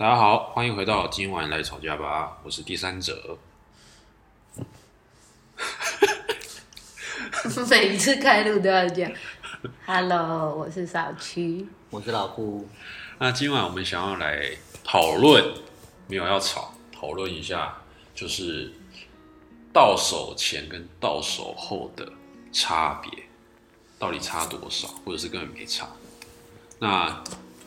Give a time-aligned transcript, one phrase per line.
[0.00, 3.36] 大家好，欢迎回到今晚来吵架吧，我是第三者。
[7.68, 9.12] 每一次开录都要讲
[9.84, 11.68] ，Hello，我是小七。
[11.90, 12.66] 我是老顾，
[13.18, 15.52] 那今晚我们想要来讨论，
[16.06, 17.82] 没有要吵，讨论一下，
[18.14, 18.72] 就是
[19.70, 22.10] 到手前跟到手后的
[22.50, 23.24] 差别，
[23.98, 25.86] 到底差多少，或者是根本没差。
[26.78, 27.22] 那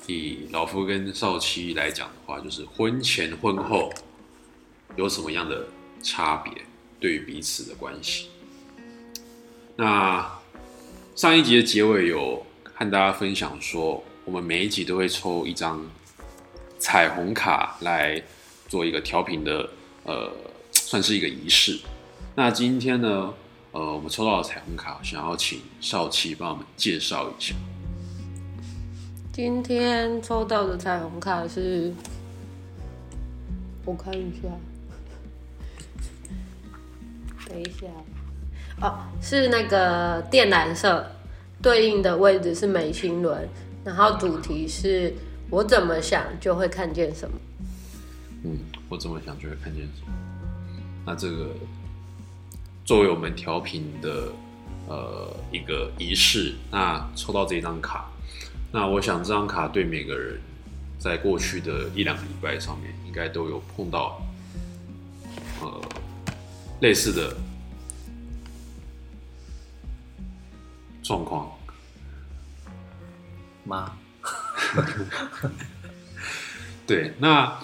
[0.08, 3.92] 以老夫跟少妻来讲的话，就是婚前婚后
[4.96, 5.66] 有什么样的
[6.02, 6.52] 差别，
[7.00, 8.30] 对于彼此的关系。
[9.76, 10.30] 那
[11.16, 15.84] 上一集的结尾有和大家分享说，我们每一集都会抽一张
[16.78, 18.22] 彩虹卡来
[18.68, 19.70] 做一个调频的，
[20.04, 20.32] 呃，
[20.72, 21.80] 算是一个仪式。
[22.36, 23.34] 那今天呢，
[23.72, 27.56] 呃，我们抽到的彩虹卡，想要请少奇帮我们介绍一下。
[29.34, 31.92] 今天抽到的彩虹卡是，
[33.84, 34.48] 我看一下，
[37.50, 37.88] 等一下，
[38.80, 41.04] 哦，是那个靛蓝色，
[41.64, 43.50] 对应的位置是眉心轮，
[43.84, 45.12] 然后主题是
[45.50, 47.36] 我怎么想就会看见什么。
[48.44, 50.14] 嗯，我怎么想就会看见什么。
[51.08, 51.50] 那这个
[52.86, 54.32] 作为我们调频的
[54.88, 58.12] 呃一个仪式，那抽到这张卡，
[58.74, 60.42] 那我想这张卡对每个人
[60.98, 64.20] 在过去的一两个礼拜上面，应该都有碰到
[65.62, 65.82] 呃
[66.82, 67.38] 类似的
[71.04, 71.52] 状况。
[73.66, 73.98] 吗，
[76.86, 77.62] 对，那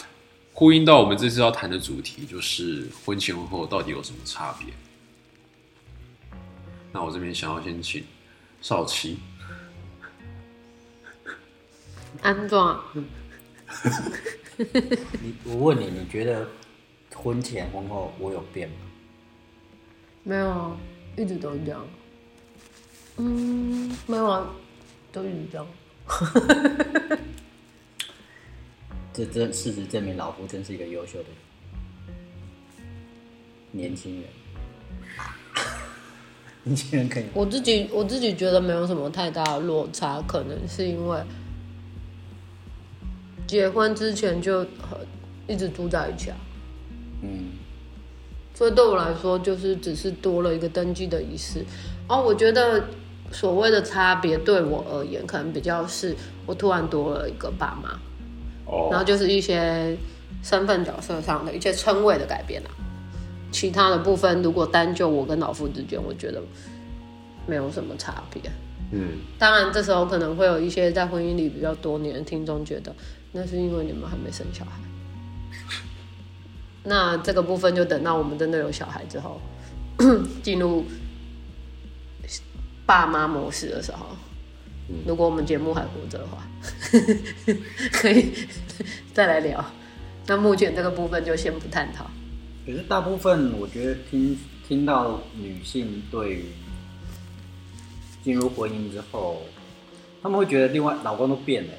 [0.54, 4.72] 呼应到我们这次要谈的主题，就是婚前婚后到底有什么差别？
[6.94, 8.06] 那我这边想要先请
[8.62, 9.20] 少奇，
[12.22, 12.80] 安装，
[15.22, 16.48] 你我问你，你觉得
[17.16, 18.76] 婚前婚后我有变吗？
[20.24, 20.78] 没有啊，
[21.18, 21.86] 一直都这样。
[23.18, 24.50] 嗯，没有啊，
[25.12, 25.68] 都一直这样。
[29.14, 31.26] 这这事实证明，老夫真是一个优秀的
[33.72, 34.30] 年轻人。
[36.64, 41.24] 年轻人可以，我自己我自己觉得没有什么太大的落差，可能是因为
[43.50, 45.00] 结婚之前就很
[45.48, 46.38] 一直住在一起啊，
[47.24, 47.50] 嗯，
[48.54, 51.66] 所以对我来说就是只是多了一个登记的仪式。
[52.08, 52.84] 哦，我觉得
[53.32, 56.16] 所谓的差别对我而言，可能比较是
[56.46, 57.90] 我突然多了一个爸妈，
[58.72, 59.98] 哦然后哦，就是一些
[60.44, 62.70] 身份角色上的一些称谓的改变啊。
[63.52, 66.40] 其他的部分，如果单就我跟老夫之间，我觉得
[67.48, 68.44] 没有什么差别。
[68.92, 72.92] 嗯，当然，这时候可能会有一些在婚姻里比较多年的听众觉得，
[73.32, 74.72] 那是因为你们还没生小孩。
[76.84, 79.40] 那这个部分就等到我们真的有小孩之后，
[80.42, 80.86] 进入
[82.86, 84.08] 爸妈模式的时候，
[85.06, 86.48] 如果我们节目还活着的话，
[87.92, 88.34] 可以
[89.14, 89.64] 再来聊。
[90.26, 92.10] 那目前这个部分就先不探讨。
[92.66, 94.38] 可是大部分我觉得听
[94.68, 96.46] 听到女性对于
[98.24, 99.44] 进入婚姻之后，
[100.24, 101.74] 他们会觉得另外老公都变了。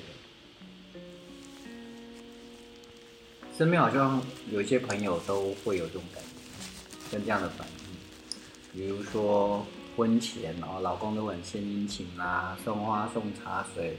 [3.61, 4.19] 身边好像
[4.51, 8.73] 有一些朋友都会有这种感觉，跟这样的反应。
[8.73, 13.99] 比如说婚前，然后老公都很献殷勤啦，送花送茶水，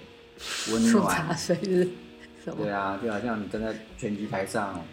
[0.72, 1.38] 温送茶暖。
[1.38, 1.88] 水是
[2.44, 2.72] 什么 对？
[2.72, 4.84] 啊，就好像你站在拳击台上，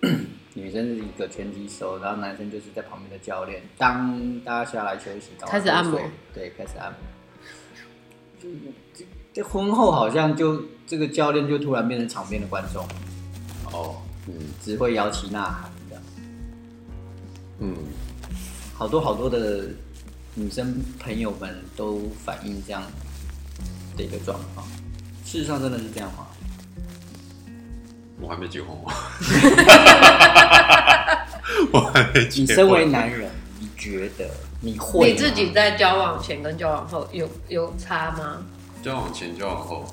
[0.54, 3.62] 女生是一个拳击手，然后男生就是在旁边的教练。
[3.76, 6.00] 当大家下来休息，开始按摩
[6.32, 6.98] 对，开始按摩。
[8.40, 8.48] 就
[8.94, 9.04] 这
[9.34, 12.82] 这婚后好像就这个教练就突然变成场边的观众，
[13.70, 16.00] 哦，嗯只会摇旗呐喊的。
[17.58, 17.74] 嗯，
[18.74, 19.68] 好多好多的
[20.34, 22.82] 女生朋友们都反映这样
[23.96, 24.66] 的一个状况。
[25.24, 26.26] 事实上真的是这样吗？
[28.20, 28.90] 我还没结婚哦，
[31.72, 32.42] 我还没结婚。
[32.42, 33.30] 你身为男人，
[33.60, 34.30] 你觉得
[34.60, 38.42] 你会你自己在交往前跟交往后有有差吗？
[38.82, 39.84] 交往前交往后，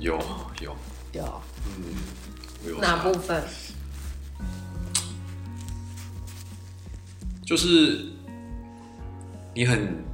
[0.00, 0.16] 有
[0.60, 0.76] 有，
[1.12, 1.82] 有嗯，
[2.14, 2.15] 我
[2.70, 3.42] 有哪部分？
[7.44, 8.06] 就是
[9.54, 10.04] 你很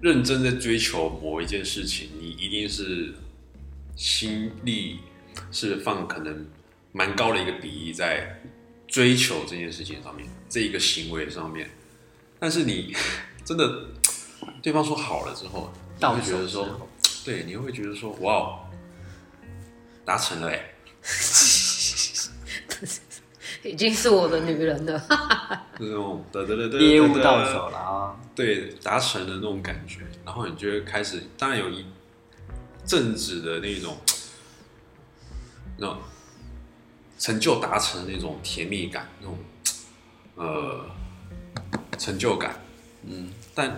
[0.00, 3.14] 认真在追求某一件事情，你一定是
[3.94, 4.98] 心力
[5.52, 6.44] 是放可能
[6.90, 8.42] 蛮高的一个比例在
[8.88, 11.70] 追求这件事情上面，这一个行为上面。
[12.40, 12.92] 但是你
[13.44, 13.86] 真的
[14.60, 16.88] 对方说好了之后，你到会觉得说
[17.24, 18.58] 对，你会觉得说，哇哦，
[20.04, 20.71] 达成了哎、
[23.62, 25.06] 已经是我的女人了。
[25.78, 31.84] 那种得得得得业务到手了啊，对，达成的那种感觉，然后你就会开始，当然有一
[32.84, 33.96] 阵子的那种，
[35.78, 35.98] 那种
[37.18, 39.38] 成就达成的那种甜蜜感，那种
[40.36, 40.84] 呃
[41.98, 42.60] 成就感，
[43.04, 43.76] 嗯，但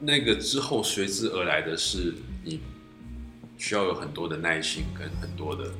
[0.00, 2.60] 那个之后随之而来的是，你
[3.58, 5.70] 需要有很多的耐心跟很多的呃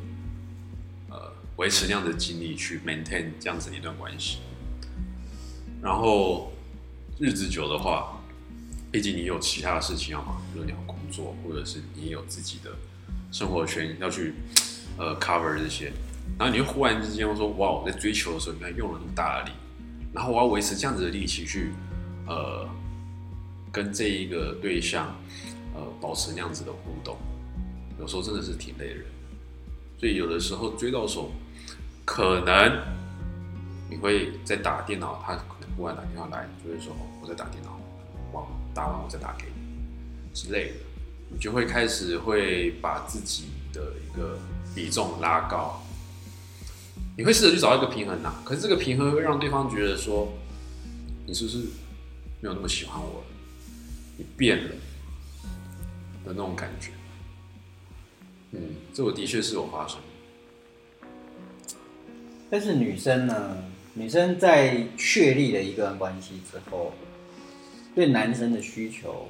[1.57, 4.39] 维持那样的精力去 maintain 这样子的一段关系，
[5.83, 6.53] 然后
[7.19, 8.23] 日子久的话，
[8.93, 12.71] 毕竟你有其他的事情要忙，比如你要工作，或者是你有自己的
[13.33, 14.35] 生活圈要去
[14.99, 15.93] 呃 cover 这些，
[16.39, 19.53] 然后你就忽然之间说，哇，我在追求的时候，你看用了那么大的力，
[20.13, 21.71] 然后我要维持这样子的力气去
[22.27, 22.69] 呃
[23.73, 25.17] 跟这一个对象
[25.75, 27.17] 呃保持那样子的互动，
[27.99, 29.07] 有时候真的是挺累人，
[29.99, 31.31] 所以有的时候追到手，
[32.07, 32.83] 可能
[33.91, 37.79] 你会在打电脑，他可能忽然打电话来，就会说我在打电脑，
[38.33, 40.75] 哇，打完我再打给你之类的，
[41.31, 44.39] 你就会开始会把自己的一个
[44.75, 45.83] 比重拉高，
[47.19, 50.33] 你会试着去找一个平衡呐、可是这个平衡会让对方觉得说，
[51.27, 51.59] 你是不是
[52.41, 53.27] 没有那么喜欢我了？
[54.17, 54.71] 你变了
[56.25, 56.93] 的那种感觉。
[58.53, 58.61] 嗯，
[58.95, 59.99] 这我的确是有发生。
[62.51, 63.57] 但是女生呢，
[63.95, 66.93] 女生在确立了一段关系之后，
[67.95, 69.29] 对男生的需求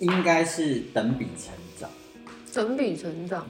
[0.00, 1.90] 应该是等比成长。
[2.52, 3.46] 等比成长，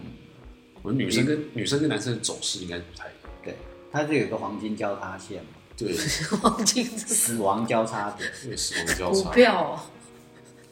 [0.83, 3.31] 我们女生跟女生跟男生的走势应该不太一样。
[3.43, 3.55] 对，
[3.93, 5.95] 它是有一个黄金交叉线嘛，对，
[6.41, 9.31] 黄金死亡交叉点， 因为死亡交股叉。
[9.31, 9.81] 票哦，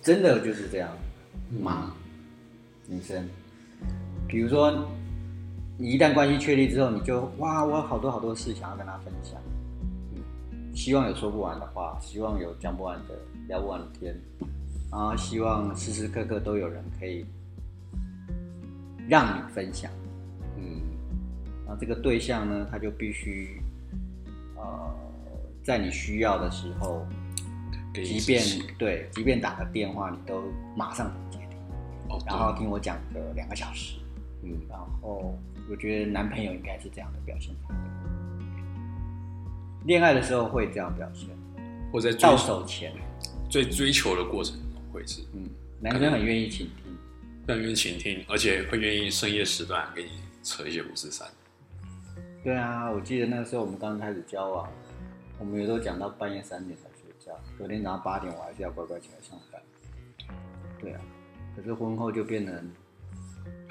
[0.00, 0.96] 真的就是这样
[1.60, 1.94] 吗？
[2.86, 3.28] 女生，
[4.26, 4.88] 比如说
[5.82, 9.36] 你一旦关系确立之后，你就哇，我有好多好多事想要跟他分享，
[10.14, 10.22] 嗯，
[10.72, 13.18] 希望有说不完的话，希望有讲不完的
[13.48, 14.14] 聊不完的天，
[14.92, 17.26] 然后希望时时刻刻都有人可以
[19.08, 19.90] 让你分享。
[20.56, 20.82] 嗯，
[21.66, 23.60] 那这个对象呢，他就必须
[24.54, 24.94] 呃，
[25.64, 27.04] 在你需要的时候，
[27.92, 28.40] 即便
[28.78, 30.44] 对，即便打个电话，你都
[30.76, 31.58] 马上接听，
[32.08, 33.98] 哦，然后听我讲个两个小时。
[34.44, 35.38] 嗯，然后
[35.70, 37.76] 我觉得男朋友应该是这样的表现才对。
[39.86, 41.28] 恋爱的时候会这样表现，
[41.92, 42.92] 或者在到追手前，
[43.50, 45.48] 最追求的过程中会是嗯，
[45.80, 46.96] 男生很愿意倾听，
[47.48, 50.10] 很愿意倾听，而且会愿意深夜时段给你
[50.42, 51.26] 扯一些五四三。
[52.44, 54.68] 对啊，我记得那时候我们刚开始交往，
[55.38, 59.60] 我们有时候讲到半夜三点才睡觉，隔天早上八点我还是要乖乖起来上班。
[60.80, 61.00] 对啊，
[61.56, 62.70] 可是婚后就变成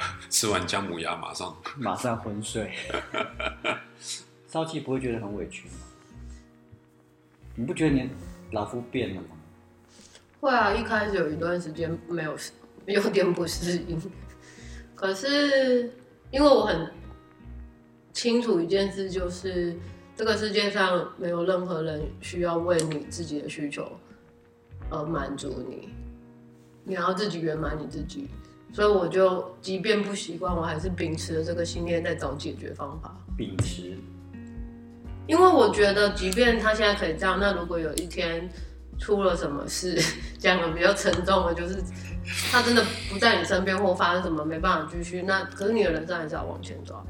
[0.30, 2.72] 吃完姜母鸭马上 马上昏睡，
[4.48, 5.74] 少气不会觉得很委屈吗？
[7.56, 8.10] 你不觉得你
[8.52, 9.28] 老夫变了吗？
[10.40, 12.36] 会啊，一开始有一段时间没有，
[12.86, 14.02] 有点不适应。
[14.96, 15.94] 可是
[16.32, 16.92] 因为我很
[18.14, 19.76] 清楚一件事，就是
[20.16, 24.00] 这个世界上没有任何人需要为你自己的需求
[24.90, 25.90] 而满足你，
[26.84, 28.28] 你要自己圆满你自己。
[28.74, 33.14] 所以我就即便不习惯，我还是秉持了这个信念在找解决方法。
[33.38, 33.98] 秉持
[35.28, 38.50] 因为我觉得，即便他现在可以这样，那如果有一天
[39.00, 40.02] 出了什么事，
[40.38, 41.82] 讲的比较沉重的，就是
[42.52, 47.02] 他真的不在你身边，或发生什么没办法继续，那可是你的人生还是要往前走。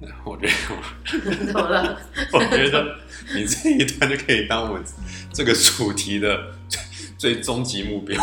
[0.24, 1.98] 我觉得， 怎么了？
[2.32, 2.96] 我觉得
[3.34, 4.84] 你这一段就可以当我们
[5.32, 6.80] 这个主题的最
[7.16, 8.22] 最终极目标。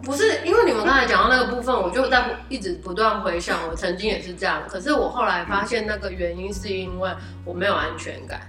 [0.00, 4.62] 不是因为你们刚才讲到那个部分，我就在一直不断回想，我曾经也是这样。
[4.68, 7.10] 可是我后来发现，那个原因是因为
[7.44, 8.40] 我没有安全感，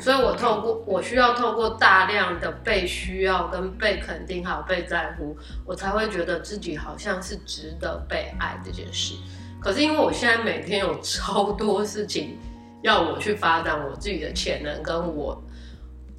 [0.00, 9.14] 所以我透过我需要透过大量的被需要、跟被肯定，还有被在乎，我才会觉得自己好像是值得被爱这件事。
[9.60, 12.36] 可是因为我现在每天有超多事情
[12.82, 15.40] 要我去发展我自己的潜能，跟我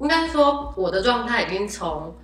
[0.00, 2.16] 应该说我的状态已经从。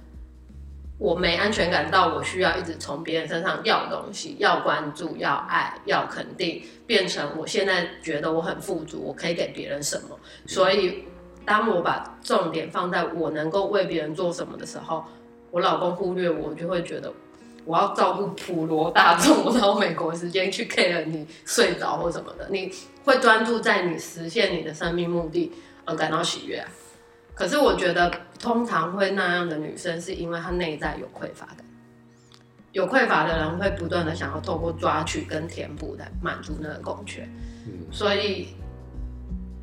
[0.99, 10.19] 我没安全感到我需要一直从别人身上要东西，要关注，要爱，要肯定，变成我现在觉得我很富足，我可以给别人什么。
[10.47, 11.05] 所以，
[11.45, 15.05] 当我把重点放在我能够为别人做什么的时候，
[15.53, 17.13] 我老公忽略我，我就会觉得
[17.65, 22.73] 我要照顾普罗大众，我到美国时间去 care 你睡着或什么的，你
[23.05, 25.53] 会专注在你实现你的生命目的
[25.85, 26.69] 而感到喜悦啊、
[27.39, 31.59] 可是我觉得，通常会那样的女生，是因为她内在有匮乏感。
[32.73, 37.27] 有匮乏的人会不断的想要透过抓取跟填补来满足那个空缺，
[37.67, 38.49] 嗯所以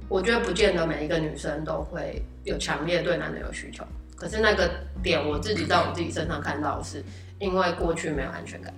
[0.10, 3.86] 我觉得不见得每一个女生都会有强烈对男人有需求。
[4.18, 4.70] 可是那个
[5.04, 7.04] 点我自己在我自己身上看到的是，
[7.40, 8.74] 因为过去没有安全感，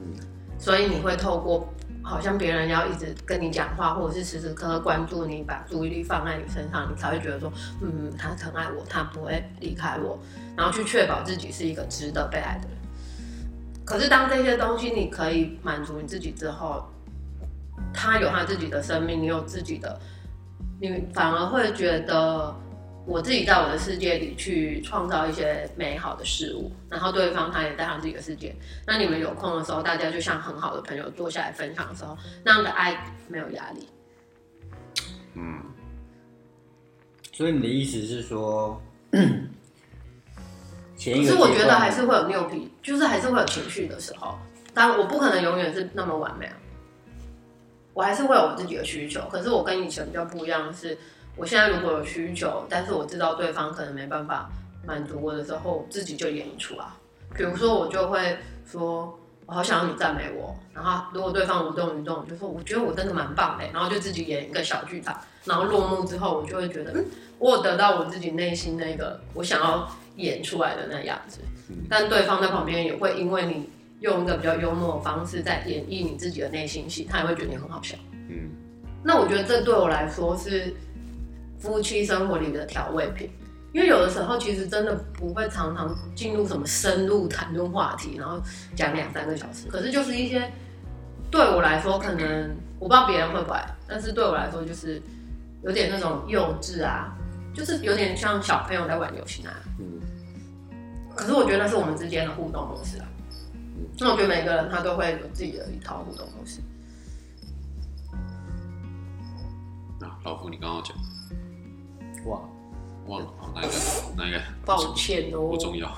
[0.00, 0.14] 嗯
[0.58, 1.68] 所以你会透过
[2.08, 10.18] 好像别人要一直跟你讲话，或者是时时刻刻关注你，把注意力放在你身上，你才会觉得说，嗯，他疼爱我，他不会离开我，
[10.56, 12.78] 然后去确保自己是一个值得被爱的人。
[13.84, 16.88] 可是当这些东西你可以满足你自己之后，
[17.92, 20.00] 他有他自己的生命，你有自己的，
[20.80, 22.54] 你反而会觉得
[23.08, 28.54] 我自己在我的世界里去创造一些美好的事物，然后对方他也在他自己的世界。
[28.86, 33.88] 那你们有空的时候，大家就像很好的朋友坐下来分享的时候，那样的爱没有压力。
[35.32, 35.62] 嗯，
[37.32, 38.78] 所以你的意思是说，
[40.94, 44.38] 前一个可是我觉得还是会有拗皮，就是还是会有情绪的时候。
[44.74, 46.54] 当然，我不可能永远是那么完美啊，
[47.94, 49.22] 我还是会有我自己的需求。
[49.32, 50.98] 可是我跟以前比较不一样的是，
[51.38, 54.50] 我现在如果有需求，但是我知道对方可能没办法
[54.86, 56.96] 满足我的时候，我自己就演一出啊。
[57.34, 58.36] 比如说，我就会
[58.70, 59.18] 说。
[59.46, 67.06] 我好想要你赞美我，然后如果对方无动于衷，我就说我觉得我真的蛮棒的，然后就自己演一个小剧场，然后落幕之后，我就会觉得，嗯，
[67.38, 71.40] 我有得到我自己内心那个我想要演出来的那样子。
[71.88, 77.96] 但对方在旁边也会因为你用一个比较幽默的方式在演绎你自己的内心戏，他也会觉得你很好笑。
[78.28, 78.50] 嗯，
[79.02, 80.74] 那我觉得这对我来说是
[81.58, 83.30] 夫妻生活里的调味品，
[83.72, 88.40] 因为有的时候其实真的不会常常进入什么深入谈论话题，然后
[88.74, 89.68] 讲两三个小时。
[89.68, 90.50] 可是就是一些
[91.30, 95.02] 对我来说，可能我不知道别人会不会，但是对我来说就是
[95.62, 97.16] 有点那种幼稚啊，
[97.54, 99.58] 就是有点像小朋友在玩游戏那样。
[99.78, 100.00] 嗯
[101.16, 103.06] 可是我觉得那是我们之间的互动模式啊。
[103.98, 106.60] 那我觉得每个人他都会有自己的一套互动模式。
[109.98, 110.96] 那老夫你刚刚讲，
[112.26, 112.48] 忘了。
[113.06, 113.72] 哦哪一个
[114.16, 114.42] 哪个？
[114.64, 115.90] 抱歉哦，不重要，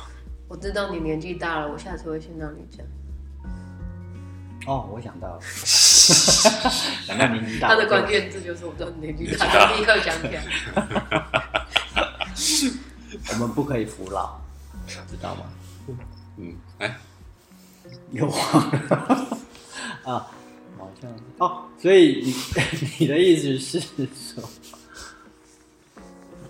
[0.48, 2.86] 我知道你年纪大了，我下次会先让你讲。
[4.66, 10.44] 哦，我想到了， 想到年纪大，他的关键字就是我知道你年纪大，大立刻想起来。
[13.32, 14.38] 我们不可以服老，
[14.86, 15.42] 知道吗？
[16.36, 16.96] 嗯，哎，
[18.12, 19.38] 又忘了。
[20.04, 20.26] 啊，
[20.78, 22.34] 好像哦，所以你
[23.00, 23.80] 你的意思是
[24.14, 24.42] 说，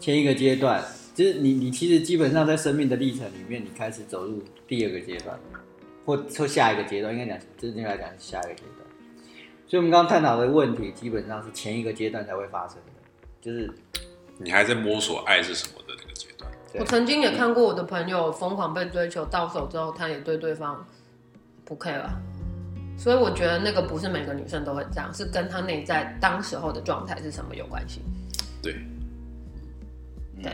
[0.00, 0.82] 前一个阶段，
[1.14, 5.38] 就是你你其实基本上在生命的历程里面，你开始走入第二个阶段，
[6.04, 8.88] 或或下一个阶段，应该讲真正来讲是下一个阶段。
[9.68, 12.92] 所以我们刚刚探讨的问题，基本上是前一个阶段才会发生的，
[13.40, 13.70] 就是
[14.38, 20.84] 你还在摸索爱是什么的那个阶段，对我曾经也看过我的朋友疯狂被追求，到手之后他也对对方
[21.64, 22.20] 不 care 了。
[22.98, 28.00] 所以我觉得那个不是每个女生都会这样，是跟她内在当时候的状态是什么有关系。
[28.62, 28.74] 对，
[30.42, 30.52] 对，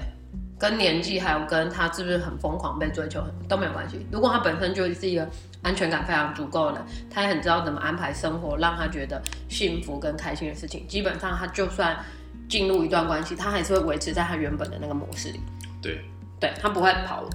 [0.58, 4.06] 跟年纪还有跟他是不是很疯狂被追求都没有关系。
[4.10, 5.28] 如果他本身就是一个
[5.62, 11.96] 安全感非常足够的人，他也很知道怎么安排生活，让他觉得幸福跟开心的事情，基本上他就算
[12.48, 15.40] 进入一段关系，他还是会维持在他原本的那个模式里。
[15.82, 16.00] 对，
[16.40, 17.28] 对他不会跑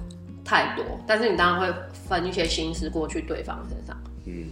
[0.44, 3.96] 太多，但是你当然会分一些心思过去对方身上。
[4.26, 4.48] 嗯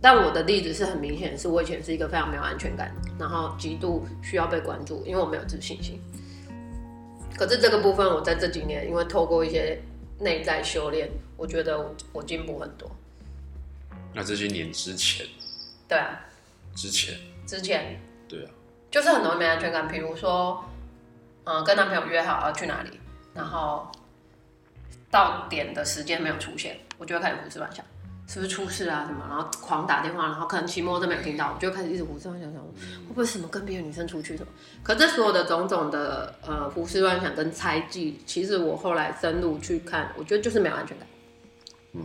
[0.00, 5.98] 但我的例子是很明显，是我以前是一个非常没有安全感，然后极度需要被关注，因为我没有自信心。
[7.38, 9.80] 可是这个部分，我在这几年因为透过一些
[10.18, 12.90] 内在修炼，我觉得我我进步很多。
[14.12, 15.24] 那这些年之前，
[15.86, 16.18] 对啊，
[16.74, 17.14] 之前，
[17.46, 18.00] 之前。
[18.28, 18.50] 对啊，
[18.90, 20.64] 就是很容易没安全感，比如说，
[21.44, 22.98] 嗯、跟男朋友约好要去哪里，
[23.32, 23.90] 然后
[25.10, 27.84] 到点的时间没有出现，我就会开始胡思乱想，
[28.28, 32.68] 是不是出事啊什么，然后狂打电话，然后可能骑摩托车没有听到，我就开始一直胡思乱想，想会
[33.08, 34.52] 不会什么跟别的女生出去什么？
[34.82, 41.08] 可这所有的种种的呃胡思乱想跟猜忌，其实我后来深入去看，我觉得就是没有安全感。
[41.94, 42.02] 嗯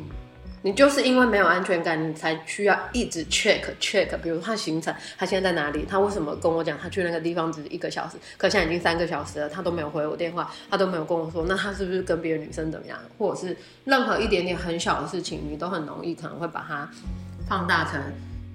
[0.63, 16.89] 你就是因为没有安全感，你才需要一直 check check，比如他行程，他现在在哪里，他为什么跟我讲他去那个地方只是一个小时，可现在已经三个小时了，他都没有回我电话，他都没有跟我说，那他是不是跟别的女生怎么样，或者是任何一点点很小的事情，你都很容易可能会把它
[17.48, 18.01] 放大成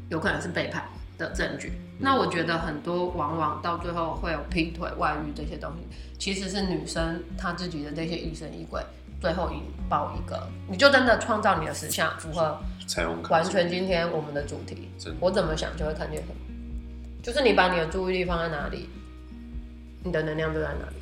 [0.08, 0.82] 有可能是背叛
[1.18, 1.72] 的证据。
[2.00, 8.80] 那我觉得很多往往到最后会有劈腿、外遇这些东西，其实是女生她自己的这些疑神疑鬼，
[9.20, 14.88] 最后引爆一个，你就真的创造你的实像，符合彩虹卡完全今天我们的主题，
[15.20, 16.34] 我怎么想就会看见什么，
[17.22, 18.88] 就是你把你的注意力放在哪里，
[20.04, 20.96] 你的能量就在哪里。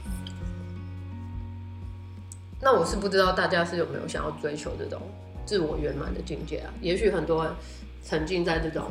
[2.61, 5.03] 那我是不知道大家是有没有想要追求这种
[5.45, 6.73] 自我圆满的境界啊。
[6.81, 7.53] 也许很多人
[8.03, 8.91] 沉浸在这种，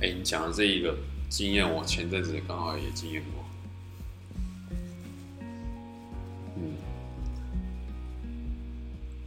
[0.00, 0.92] 哎、你讲的这一个
[1.28, 3.43] 经验，我前阵子刚好也经验过。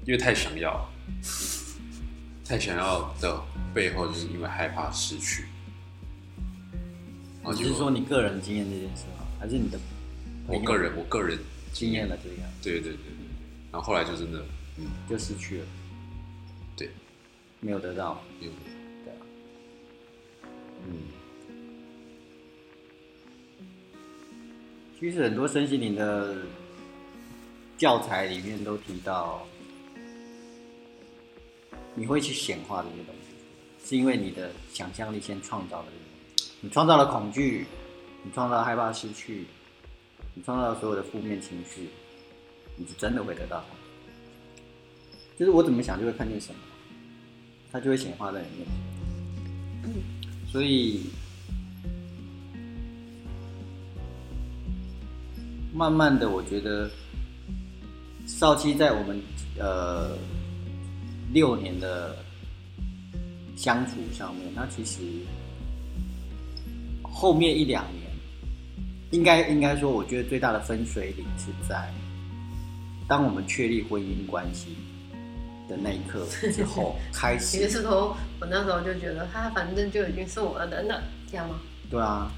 [0.07, 0.89] 因为太想要，
[2.45, 5.43] 太想要的背后，就是因为害怕失去。
[7.43, 9.25] 你是说你个人经验这件事吗？
[9.37, 9.77] 还是你的
[10.47, 11.37] 我个人，我个人
[11.73, 13.01] 经验了这样，对对对，
[13.69, 14.45] 然后后来就真的，
[14.77, 15.65] 嗯，就失去了，
[16.77, 16.89] 对，
[17.59, 18.49] 没有得到，有，
[19.03, 19.19] 对啊，
[20.87, 20.95] 嗯，
[24.97, 26.33] 其实很多身心灵的
[27.77, 29.45] 教材里面都提到，
[31.97, 37.65] 你会去显化这些东西，是因为你的想象力先创造了这些东西，你创造了恐惧，
[38.23, 39.47] 你创造了害怕失去，
[40.35, 41.89] 你创造了所有的负面情绪，
[42.75, 43.75] 你是真的会得到它。
[45.39, 46.59] 就是我怎么想就会看见什么，
[47.71, 50.51] 它就会显化在你面前。
[50.51, 51.01] 所以
[55.73, 56.87] 慢慢的，我觉得
[58.27, 59.19] 少奇在我们
[59.57, 60.15] 呃
[61.33, 62.15] 六年的
[63.55, 65.01] 相处上面，那其实
[67.01, 68.11] 后面一两年，
[69.11, 71.91] 应该应该说，我觉得最大的分水岭是在
[73.07, 74.75] 当我们确立婚姻关系
[75.67, 77.91] 的那一刻之后， 开始其实从
[78.39, 81.59] 我那时候就觉得他反正就已经是我的人了，这样吗？
[81.89, 82.31] 对啊，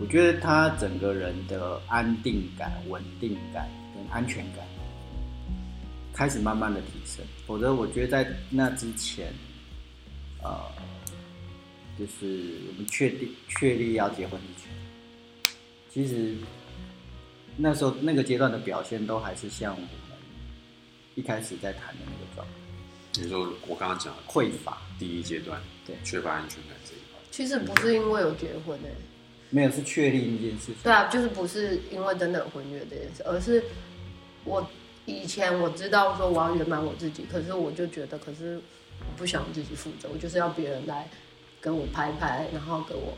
[0.00, 4.64] 我觉得他整个人的安定感、稳定感跟安全感
[6.12, 7.24] 开始慢慢的提升。
[7.46, 9.32] 否则，我觉得在那之前，
[10.42, 10.60] 呃，
[11.98, 15.54] 就是我们确定确立要结婚之前，
[15.92, 16.34] 其实
[17.56, 19.88] 那时候那个阶段的表现都还是像我们
[21.14, 25.96] 一开始在谈的那个状态，你说我刚刚讲的匮乏，第一阶段，对。
[26.04, 28.94] 缺乏安全感这一块，其实不是因为有结婚诶、
[29.50, 30.76] 没有是确立那件事情。
[30.84, 33.62] 对啊，就是不是因为真的有婚约这件事，而是
[34.44, 34.64] 我
[35.10, 38.60] 以前我知道说我要圆满我自己，可是我就觉得，可是
[39.00, 41.08] 我不想自己负责，我就是要别人来
[41.60, 43.16] 跟我拍拍，然后给我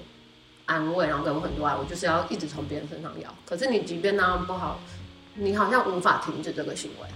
[0.67, 3.35] 安慰，然后给我很多爱，我就是要一直从别人身上要。
[3.45, 4.81] 可是你即便那样不好，
[5.35, 7.09] 你好像无法停止这个行为，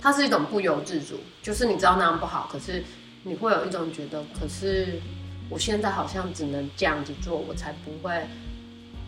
[0.00, 2.82] 它是一种不由自主，就是你知道那样不好，可是
[3.24, 5.00] 你会有一种觉得，可是
[5.48, 8.26] 我现在好像只能这样子做，我才不会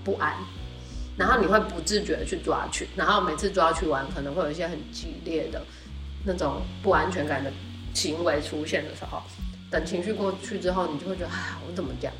[0.03, 0.37] 不安。
[1.23, 5.63] 然后你会不自觉的去抓取，然后每次抓取完，可能会有一些很激烈的
[6.25, 7.53] 那种不安全感的
[7.95, 9.23] 行为出现的时候，
[9.71, 12.15] 等情绪过去之后，你就会觉得，哎，我怎么这样？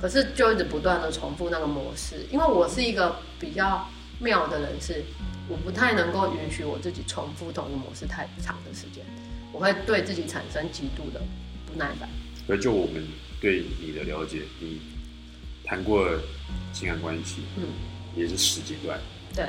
[0.00, 3.86] 可是就一直不断的重复那个模式，因为我是一个比较
[4.20, 5.04] 妙的人是，
[5.50, 9.04] 我不太能够允许我自己重复同一个模式太长的时间，
[9.52, 11.20] 我会对自己产生极度的
[11.66, 12.08] 不耐烦。
[12.48, 13.04] 而就我们
[13.38, 14.80] 对你的了解，你
[15.62, 16.08] 谈过
[16.72, 17.64] 情感关系，嗯，
[18.16, 18.98] 也是十几段，
[19.34, 19.46] 对，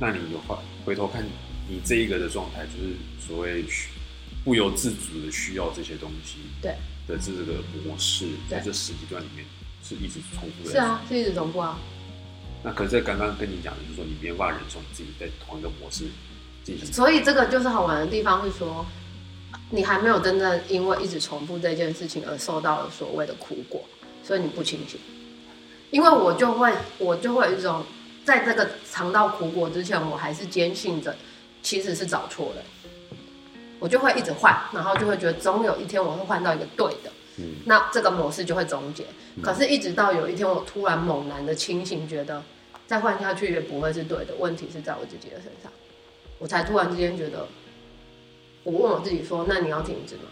[0.00, 1.22] 那你有回回头看
[1.68, 3.64] 你这一个的状态，就是所谓
[4.42, 6.74] 不由自主的需要这些东西，对
[7.06, 9.44] 的这个模式，在这十几段里面
[9.84, 10.70] 是一直重复的。
[10.72, 11.78] 是啊，是一直重复啊。
[12.64, 16.04] 那可是刚刚跟你讲的，就是说你没有办法忍受你自己在同一个模式
[16.64, 16.86] 进行。
[16.92, 18.86] 所以这个就是好玩的地方，是说
[19.70, 23.84] 你还没有真正因为一直重复这件事情而受到了所谓的苦果，
[24.24, 24.98] 所以你不清醒。
[25.92, 27.84] 因为我就会，我就会有一种，
[28.24, 31.14] 在这个尝到苦果之前，我还是坚信着
[31.62, 32.62] 其实是找错了，
[33.78, 39.04] 我就会一直换，然后就会觉得总有一天我会换到一个对的，嗯那这个模式就会终结。
[39.42, 42.42] 可是，一直到有一天我突然猛然的清醒，觉得
[42.86, 45.70] 再换下去也不会是对的，问题是在我自己的身上。
[46.38, 47.46] 我才突然之间觉得，
[48.64, 50.22] 我问我自己说：“那你要停止吗？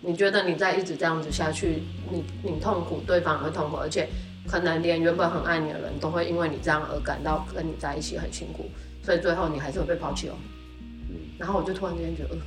[0.00, 4.08] 你觉得你再一直这样子下去，你你痛苦，对方也会痛苦，而且
[4.46, 8.70] 可能连原本很爱你的人都会因为你这样而感到跟你在一起很辛苦，
[9.02, 10.34] 所以最后你还是会被抛弃哦。”
[11.10, 12.40] 嗯然后我就突然之间觉得，呃，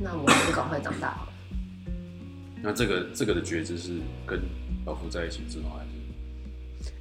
[0.00, 1.32] 那我还是赶快长大好了。
[2.62, 3.92] 那这个这个的觉知是
[4.26, 4.40] 跟
[4.84, 5.90] 老夫在一起之后，还是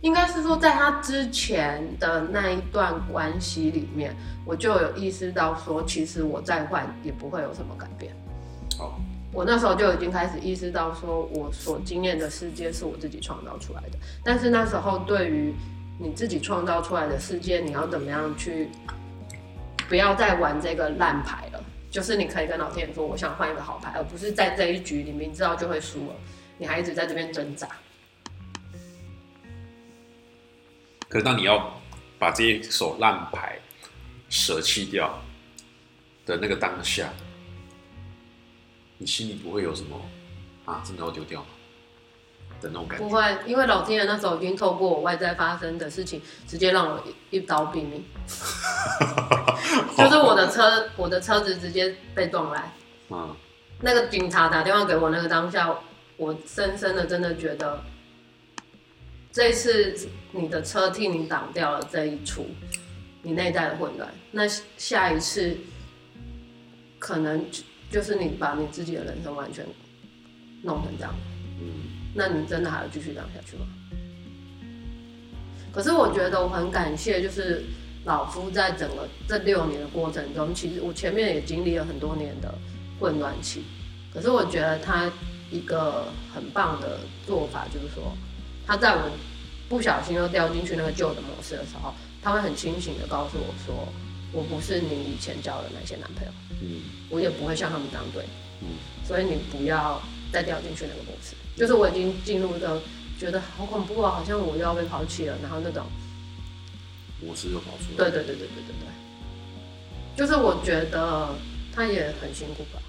[0.02, 4.16] 应该是说，在他之前的那一段关系里面，
[4.46, 8.16] 我就有意识到说，其实我再换也不会有什么改变。
[8.78, 9.00] 好？
[9.36, 13.98] 我那时候就已经开始意识到，说我所经验的世界是我自己创造出来的。
[14.24, 15.54] 但是那时候对于
[16.00, 18.70] 你自己创造出来的世界，你要怎么样去，
[19.90, 21.62] 不要再玩这个烂牌了。
[21.92, 26.16] 就是你可以跟老天爷说，我想换一个好牌，而不是在这一局你明知道就会输了，
[26.58, 27.68] 你还一直在这边挣扎。
[31.10, 31.74] 可是当你要
[32.18, 33.60] 把这一手烂牌
[34.30, 35.22] 舍弃掉
[36.26, 37.10] 的那个当下，
[38.98, 40.00] 你心里不会有什么
[40.66, 41.48] 啊，真的要丢掉吗
[42.62, 43.04] 的那种感觉？
[43.06, 48.04] 不会，因为老天爷那时候已经透过我外在发生的事情，直接让我一一刀毙命。
[49.98, 52.72] 就是我的车，我的车子直接被撞来。
[53.10, 53.36] 嗯，
[53.82, 55.74] 那个警察打电话给我，那个当下，
[56.18, 57.84] 我深深的真的觉得，
[59.32, 59.96] 这一次
[60.32, 62.48] 你的车替你挡掉了这一出
[63.22, 65.58] 你内在的混乱，那下一次
[67.00, 67.46] 可能
[67.96, 69.66] 就就是你把你自己的人生完全
[70.64, 71.16] 弄成这样，
[71.62, 71.66] 嗯，
[72.14, 73.66] 那你真的还要继续这样下去吗？
[75.72, 77.64] 可是我觉得我很感谢，就是
[78.04, 82.54] 老夫在整个这六年的过程中，其实我前面也经历了很多年的
[83.00, 83.64] 混乱期。
[84.14, 85.10] 可是我觉得他
[85.50, 88.12] 一个很棒的做法，就是说
[88.68, 89.10] 他在我
[89.70, 93.88] 不小心又掉进去那个旧的模式的时候，他会很清醒的告诉我说，
[94.36, 98.68] 我不是你以前交的那些男朋友，嗯我也不会像他们这样对你。
[98.68, 98.68] 嗯
[99.08, 101.36] 所以你不要再掉进去那个模式。
[101.56, 102.82] 就是我已经进入一个
[103.20, 105.86] 觉得好恐怖啊，好像我又要被抛弃了，然后那种，
[107.22, 107.98] 模式又跑出来。
[107.98, 111.36] 对对对对对对对，就是我觉得
[111.74, 112.82] 他也很辛苦吧。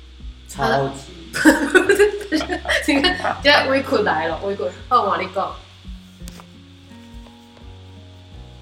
[0.48, 1.12] 超级。
[2.32, 2.38] 你
[3.02, 5.54] 看，现在微苦来了，微苦，哦，我跟你讲，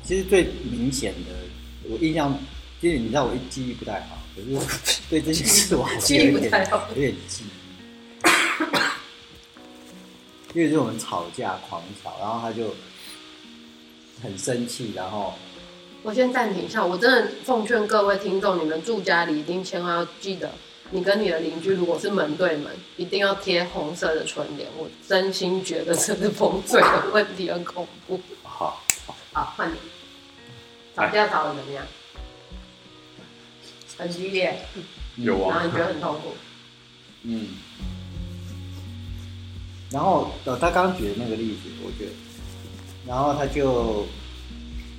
[0.03, 1.31] 其实最明显的，
[1.89, 2.37] 我印象，
[2.85, 7.49] 其实你知道我记忆不太好，可是对这些事我好像 记忆有点不太好有点记忆。
[10.53, 12.75] 因为是我们吵架狂吵，然后他就
[14.23, 15.33] 很生气，然后
[16.03, 20.53] 我先暂停一下，我真的奉劝各位听众，你们住家里一定千万要记得，
[20.91, 24.69] 你跟你的邻居如果是门对门，一定要贴红色的春联。
[24.77, 28.21] 我真心觉得这是风水的问题，很恐怖。
[28.43, 28.85] 好，
[29.33, 29.77] 好，换你。
[30.95, 31.83] 吵架吵得怎么样？
[33.97, 34.59] 很激烈，
[35.17, 36.35] 有啊然后你觉得很痛苦。
[37.23, 37.49] 嗯，
[39.91, 42.13] 然后呃，他刚刚举的那个例子，我觉得，
[43.07, 44.07] 然后他就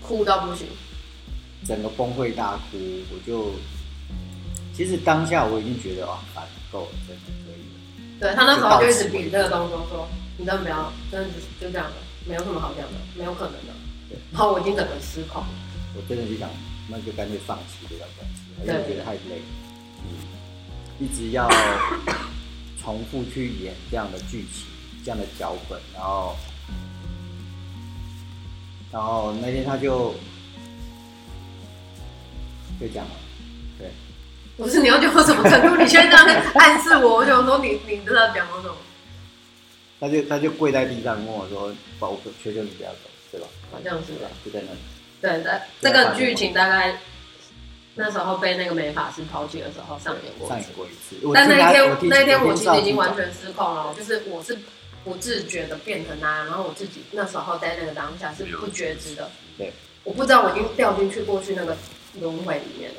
[0.01, 0.67] 哭到不行，
[1.67, 2.77] 整个崩溃大哭，
[3.11, 3.51] 我就
[4.73, 8.19] 其实当下我已经觉得啊，烦够了，真的可以了。
[8.19, 13.73] 对他那时候就一直比这个动作说：“你真的不要，真的就是就这样的，没有什么好讲的，没有可能的。
[14.09, 15.43] 对”然后我已经整个失控，
[15.95, 16.49] 我真的就想，
[16.89, 19.41] 那就干脆放弃这段关系，因为我觉得太累，
[20.03, 20.07] 嗯，
[20.99, 21.49] 一直要
[22.81, 24.65] 重复去演这样的剧情，
[25.03, 26.35] 这样的脚本，然后，
[28.91, 30.13] 然后那天他就
[32.79, 33.15] 就这样了，
[33.77, 33.91] 对，
[34.57, 35.75] 不是你要讲到什么程度？
[35.75, 38.75] 你现在这样暗示我，我想说你你真的讲到什么？
[39.99, 44.27] 他就他就跪在地上跟我说：“宝，我求求你不要走，对吧好像是？”吧？
[44.43, 44.77] 就在那里。
[45.21, 46.93] 对的，这个剧情大概
[47.95, 50.69] 那时候被那个美法师抛弃的时候上演过一次上演。
[50.75, 54.57] 过一次，我但那一天那一天我其实已经完全失控了，就是我是
[55.03, 59.71] 不自觉的变成那样，然后我自己那时候在那个当下是不觉知的，对，
[60.03, 61.75] 我不知道我已经掉进去过去那个
[62.19, 62.97] 轮回里面了。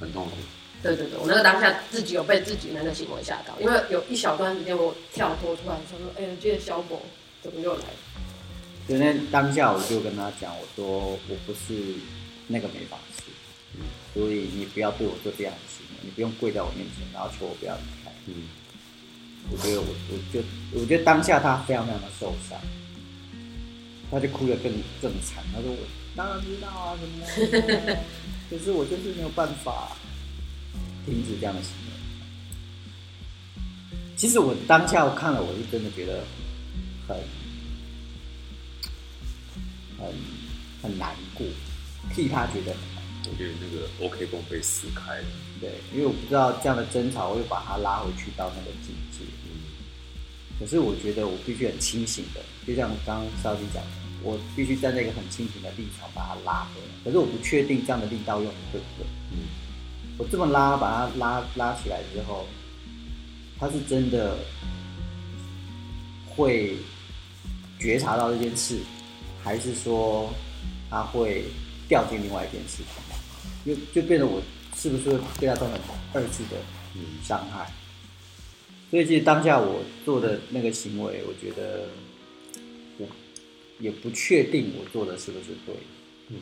[0.00, 0.32] 很痛苦。
[0.82, 7.00] 对对对，我那个当下自己有被自己那个行为吓到，因为有一小段时间我跳脱出来说说，哎、这个小狗
[7.42, 7.86] 怎么又来了？
[8.86, 10.86] 就那当下我就跟他讲，我说
[11.28, 11.94] 我不是
[12.48, 13.03] 那个美发师，嗯
[14.14, 18.12] 所以你不要对我做这样的行为，你不用跪在我面前，然后求我不要离开。
[18.26, 18.48] 嗯，
[19.50, 20.40] 我觉得我我就
[20.72, 22.56] 我觉得当下他非常非常的受伤，
[24.10, 24.72] 他就哭得更
[25.02, 25.42] 更惨。
[25.52, 25.78] 他说我
[26.14, 27.26] 当然知道啊，什么
[27.92, 27.98] 了？
[28.48, 29.96] 可是我就是没有办法
[31.04, 31.92] 停止这样的行为。
[34.16, 36.24] 其实我当下我看了，我是真的觉得
[37.08, 37.16] 很
[39.98, 40.06] 很
[40.82, 41.44] 很难过，
[42.14, 42.76] 替他觉得。
[43.30, 45.26] 我觉得那个 OK 绷被撕开了。
[45.60, 49.24] 对，因为我不知道这样的争吵会把他拉回去到那个境界。
[49.46, 49.50] 嗯
[50.58, 53.90] 可是我觉得我必须很清醒的，就像刚刚烧鸡讲的，
[54.22, 56.86] 我必须站在一个很清醒的立场把他拉回来。
[57.04, 59.06] 可是我不确定这样的力道用的对不对。
[59.32, 59.38] 嗯
[60.16, 62.46] 我这么拉，把他拉拉起来之后，
[63.58, 64.38] 他是真的
[66.28, 66.76] 会
[67.80, 68.78] 觉察到这件事，
[69.42, 70.32] 还是说
[70.88, 71.46] 他会
[71.88, 72.86] 掉进另外一件事情？
[73.64, 74.42] 就就变得我
[74.76, 75.78] 是不是会对他造成
[76.12, 76.56] 二次的
[76.96, 77.72] 嗯伤害？
[78.90, 81.88] 所以其实当下我做的那个行为，我觉得
[82.98, 83.06] 我
[83.80, 85.80] 也不确定我做的是不是对的，
[86.28, 86.36] 嗯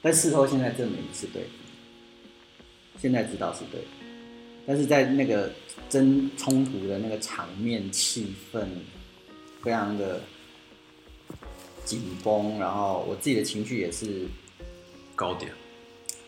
[0.00, 1.48] 但事后现在证明是对的，
[2.98, 3.86] 现在知道是对的，
[4.66, 5.50] 但是在那个
[5.90, 8.64] 争冲突的那个场面气氛
[9.62, 10.22] 非常的
[11.84, 14.26] 紧绷，然后我自己的情绪也是
[15.14, 15.52] 高点。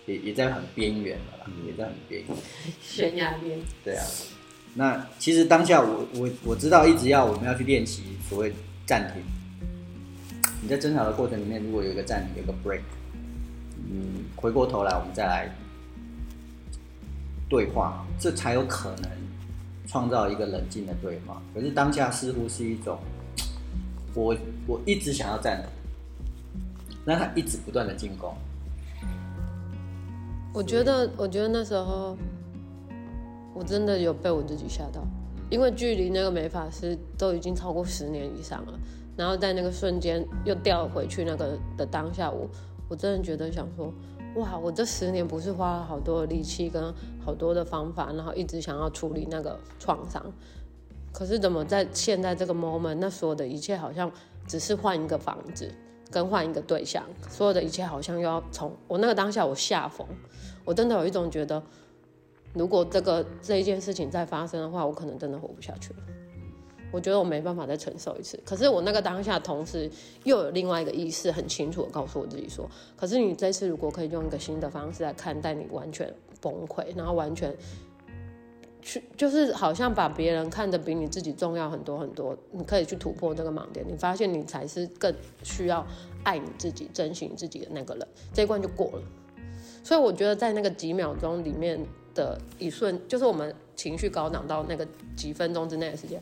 [0.06, 2.36] 也也在很边缘了也在很边缘，
[2.82, 4.04] 悬崖边，对啊，
[4.74, 8.52] 那其实当下我我我知道一直要我们要去练习所谓
[8.86, 9.22] 暂停。
[10.62, 12.80] 你在争吵的过程里面，如果有一个暂停，有个 break，
[13.90, 15.54] 嗯，回过头来我们再来
[17.50, 19.10] 对话，这才有可能
[19.86, 21.42] 创造一个冷静的对话。
[21.54, 22.98] 可是当下似乎是一种，
[24.14, 24.34] 我
[24.66, 25.70] 我一直想要暂停，
[27.04, 28.34] 那他一直不断的进攻。
[30.54, 32.16] 我觉得，我觉得那时候
[33.52, 35.02] 我真的有被我自己吓到，
[35.50, 38.78] 因为距离那个美发师都已经超过十年以上了，
[39.16, 42.48] 然后在那个瞬间又掉回去那个的当下，我
[42.88, 43.92] 我真的觉得想说，
[44.36, 50.24] 哇，我这十年不是花了好多的力气跟好多的方法，然后一直想要处理那个创伤，
[51.12, 54.08] 可是怎么在现在这个 moment，那所有的一切好像
[54.46, 55.68] 只是换一个房子。
[56.10, 60.06] 跟换一个对象，所有的一切好像又要从我那个当下，我下疯，
[60.64, 61.62] 我真的有一种觉得，
[62.52, 66.00] 如果这个这一件事情再发生的话，我可能真的活不下去了。
[66.90, 68.38] 我觉得我没办法再承受一次。
[68.44, 69.90] 可是我那个当下，同时
[70.22, 77.54] 又有另外一个意识很清楚的告诉我自己说，可是你这次如果可以用一个新的方式来看待你，完全崩溃，然后完全。
[78.86, 85.10] 去就是好像把别人看得比你自己重要很多很多，你可以去突破这个盲点，你发现你才是更
[85.42, 85.84] 需要
[86.22, 89.02] 爱你自己、珍惜你自己的那个人，这一关就过了。
[89.84, 91.78] 所以我觉得在那个几秒钟里面
[92.14, 96.20] 的一瞬，就是我们情绪高涨到那个几分钟之内的时间，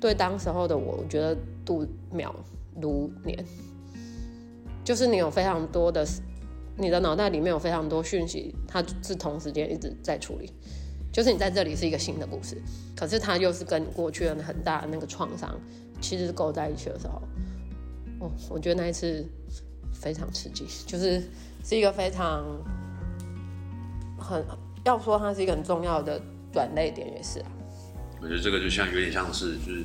[0.00, 2.34] 对当时候的我，我觉得度秒
[2.80, 3.44] 如年。
[4.82, 6.04] 就是你有非常多的，
[6.76, 10.50] 你的脑袋里面有非常多讯息，它是同时间一直在处理。
[11.12, 12.56] 就是你在这里是一个新的故事，
[12.96, 15.54] 可是它又是跟过去的很大的那个创伤，
[16.00, 17.20] 其实是勾在一起的时候，
[18.20, 19.22] 哦，我觉得那一次
[19.92, 21.22] 非常刺激，就是
[21.62, 22.42] 是一个非常
[24.22, 24.44] 很
[24.84, 26.20] 要说它是一个很重要的
[26.52, 27.46] 转泪点，也是啊。
[28.20, 29.82] 我觉得这个就像有点像是就是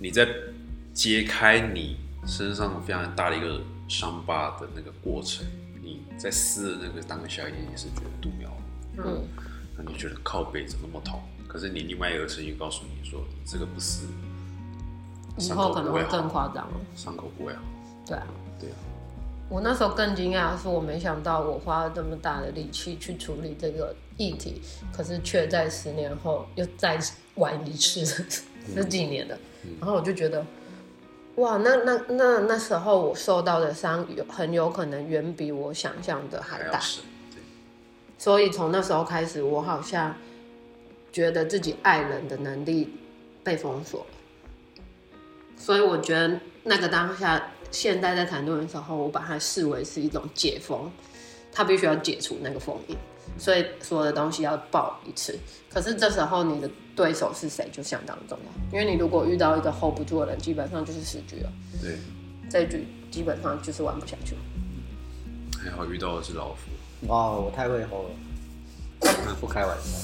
[0.00, 0.26] 你在
[0.92, 5.46] 揭开你身上非常大的一个伤疤的那个过程，
[5.80, 8.50] 你在撕的那个当下也是觉得度秒。
[8.98, 9.22] 嗯，
[9.78, 11.20] 那你觉得靠背怎么那么痛？
[11.46, 14.06] 可是你另外一个声音告诉你说，这个不撕，
[15.38, 17.62] 以后可能会更夸张伤口不会好。
[18.06, 18.26] 对啊，
[18.58, 18.76] 对啊。
[19.50, 26.96] 我那时候更惊讶的是，我没想到我花了这么大的力气去处理这个议题，可是却在十年后又再
[27.34, 28.04] 玩一次，
[28.72, 29.36] 十几年了。
[29.80, 30.46] 然后我就觉得，
[31.34, 36.80] 哇，那那那那时候我受到的伤有很有可能远比我想象的还大。
[38.16, 40.14] 所以从那时候开始，我好像
[41.10, 42.94] 觉得自己爱人的能力
[43.42, 44.80] 被封锁了。
[45.56, 50.90] 所以我觉得那个当下，现在在谈论的时候，我把它视为是一种解封，
[51.52, 52.96] 它必须要解除那个封印，
[53.38, 55.38] 所以所有的东西要爆一次。
[55.72, 61.52] 可是这时候你的对手是谁就相当重要，因为你如果遇到一个 hold 不住的人，基本上就是死局了。
[61.80, 61.96] 对，
[62.50, 64.34] 这局基本上就是玩不下去。
[65.62, 66.70] 还好遇到的是老夫。
[67.06, 69.96] 哇，我太会吼了， 不开玩笑。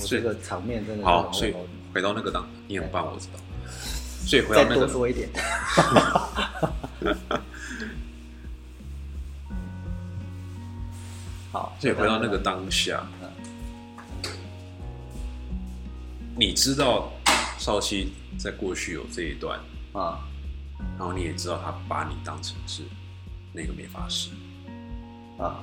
[0.00, 1.54] 我这个场面真的好，所以
[1.92, 3.40] 回到那个档，你很棒，我知道。
[4.26, 5.28] 所以回到那个，再多说一点。
[11.52, 13.06] 好，所以回到那个当下，
[16.36, 17.12] 你知道
[17.56, 19.60] 少熙在过去有这一段
[19.92, 20.26] 啊，
[20.98, 22.82] 然后你也知道他把你当成是
[23.52, 24.30] 那个美发师。
[25.38, 25.62] 啊，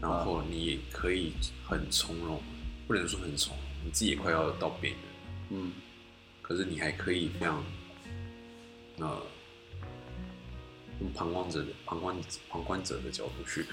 [0.00, 1.32] 然后你也可以
[1.64, 2.42] 很从容，
[2.88, 5.02] 不能说很从容，你自己也快要到边缘，
[5.50, 5.70] 嗯，
[6.46, 7.64] 可是你还可以非常，
[8.98, 9.22] 呃，
[11.00, 12.14] 用旁观者的旁观
[12.50, 13.64] 旁观者的角度去，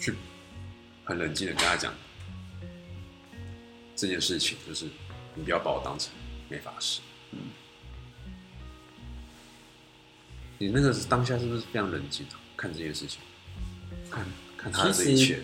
[0.00, 0.12] 去
[1.04, 1.94] 很冷静的跟他讲
[3.94, 4.86] 这件事情，就是
[5.36, 6.12] 你不要把我当成
[6.48, 7.00] 没法师，
[7.30, 7.38] 嗯。
[10.58, 12.26] 你那个当下是不是非常冷静
[12.56, 13.20] 看这件事情？
[14.10, 14.26] 看
[14.56, 15.40] 看他的这一切。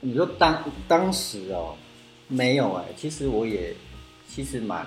[0.00, 1.78] 你说当当时哦，
[2.28, 3.74] 没有哎，其实我也
[4.28, 4.86] 其实蛮，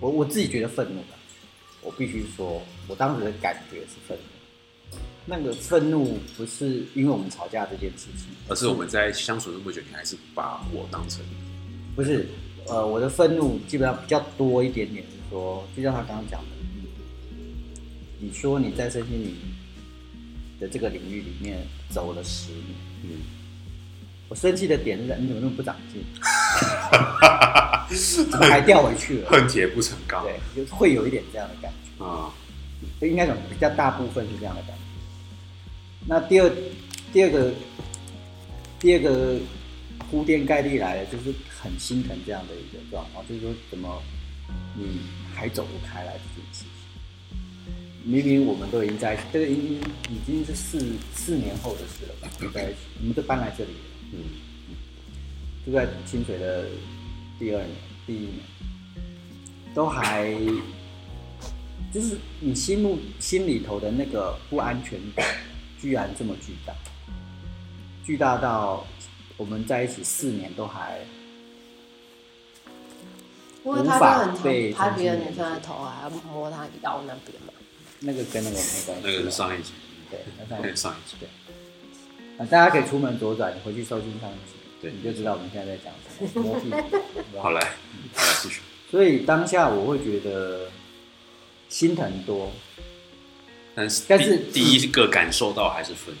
[0.00, 1.18] 我我自己觉得愤怒的。
[1.82, 4.98] 我必须说，我当时的感觉是愤怒。
[5.26, 11.24] 那个愤怒不是因为我们吵架这件事情，而是我们在相处那么久，你还是把我当成
[11.94, 12.26] 不是？
[12.66, 16.46] 呃，我的愤怒基本上比较多一点点，是说，就像他刚刚讲的。
[18.20, 19.34] 你说你在身心灵
[20.60, 22.64] 的这个领域里面走了十年，
[23.04, 23.10] 嗯，
[24.28, 26.04] 我生气的点是，你怎么那么不长进？
[28.30, 29.30] 怎么还掉回去了？
[29.30, 32.32] 恨铁不成钢，对，就会有一点这样的感觉啊。
[33.00, 34.74] 应该讲比较大部分是这样的感觉。
[36.06, 36.50] 那第二
[37.12, 37.52] 第二个
[38.78, 39.38] 第二个
[40.10, 44.02] 铺天盖地来了，就是很心疼这样的一个状况，就是说怎么
[44.76, 45.00] 你
[45.34, 46.68] 还走不开来这件事情。
[48.02, 50.78] 明明我们都已经在一起，这个已经已经是四
[51.14, 52.28] 四年后的事了吧？
[52.40, 53.76] 就在一起，我们都搬来这里了，
[54.14, 54.24] 嗯，
[55.70, 56.64] 就在清水的
[57.38, 57.70] 第二年、
[58.04, 58.40] 第一年，
[59.72, 60.34] 都还
[61.94, 65.24] 就是你心目心里头的那个不安全感，
[65.80, 66.74] 居然这么巨大，
[68.04, 68.84] 巨大到
[69.36, 70.98] 我们在一起四年都还
[73.64, 74.36] 因为他就很
[74.72, 77.52] 常拍别的女生的头，还要摸她腰那边嘛。
[78.00, 79.72] 那个跟那个没关系，那个是上一集，
[80.10, 81.28] 对，那上一集，对。
[82.38, 85.92] 啊，大家可以出门左转，你回去收听上一集，对你就知道我们现在在讲
[86.32, 86.54] 什么。
[87.40, 87.60] 好来，
[88.14, 88.60] 好来继续。
[88.90, 90.70] 所以当下我会觉得
[91.68, 92.50] 心疼多，
[93.74, 96.20] 但是但是第第一个感受到还是愤怒，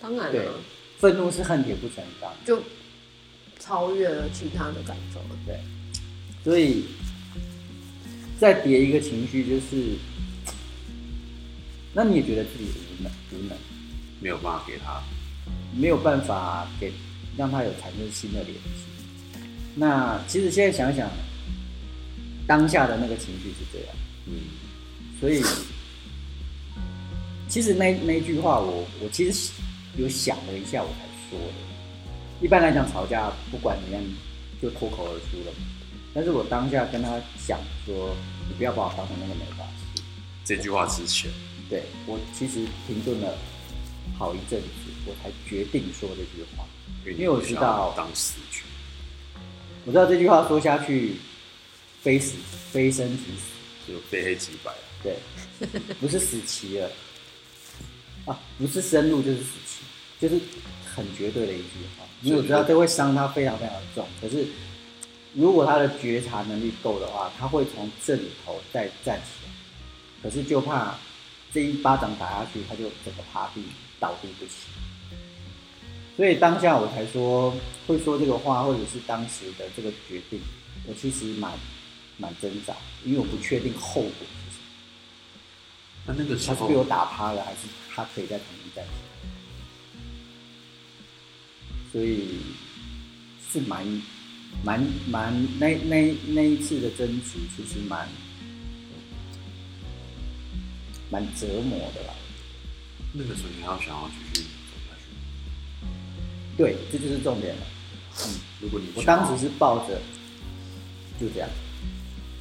[0.00, 0.54] 当然了，，
[0.98, 2.62] 愤怒是恨铁不成钢，就
[3.58, 5.20] 超越了其他的感受。
[5.46, 5.60] 对。
[6.44, 6.84] 所以
[8.38, 9.96] 再叠一个情绪就是，
[11.92, 13.58] 那你也觉得自己无能无能，
[14.20, 15.02] 没有办法给他，
[15.76, 16.92] 没有办法给
[17.38, 19.40] 让他有产生新的联系。
[19.76, 21.08] 那其实现在想想，
[22.46, 23.96] 当下的那个情绪是这样，
[24.26, 24.34] 嗯，
[25.20, 25.40] 所以
[27.48, 29.52] 其实那那句话我，我其实
[29.96, 31.54] 有想了一下，我才说的。
[32.40, 34.02] 一般来讲，吵架不管怎样
[34.60, 35.52] 就脱口而出了。
[36.12, 38.16] 但是我当下跟他讲说，
[38.48, 40.02] 你不要把我当成那个美发师。
[40.44, 41.30] 这句话之前，
[41.68, 43.38] 对我其实停顿了
[44.18, 44.68] 好一阵子，
[45.06, 46.64] 我才决定说这句话。
[47.12, 48.62] 因为我知道当死局，
[49.84, 51.16] 我知道这句话说下去，
[52.02, 52.36] 非死
[52.72, 53.58] 非生即死。
[53.86, 54.70] 就非黑即白。
[55.02, 55.16] 对，
[55.98, 56.90] 不是死棋了
[58.26, 59.80] 啊，不是生路就是死棋，
[60.20, 60.38] 就是
[60.94, 62.04] 很绝对的一句话。
[62.20, 64.46] 因为我知道这会伤他非常非常的重，可是
[65.32, 69.52] 如果他的觉察能力够的话，他会从这里头再站起来。
[70.22, 70.98] 可是就怕
[71.54, 73.62] 这一巴掌打下去，他就整个趴地
[73.98, 74.52] 倒地不起。
[76.18, 77.54] 所以当下我才说
[77.86, 80.40] 会说这个话，或者是当时的这个决定，
[80.84, 81.52] 我其实蛮
[82.16, 84.64] 蛮挣扎，因为我不确定后果是什么。
[86.06, 88.98] 那那个时候他是被我打趴了，还是他可以再重新站起来？
[91.92, 92.40] 所以
[93.52, 93.86] 是蛮
[94.64, 98.08] 蛮蛮那那那一次的争执，其实蛮
[101.10, 102.14] 蛮折磨的啦。
[103.12, 104.42] 那个时候你还要想要去。
[106.58, 107.62] 对，这就是重点了。
[108.26, 110.00] 嗯如果你我当时是抱着
[111.20, 111.48] 就这样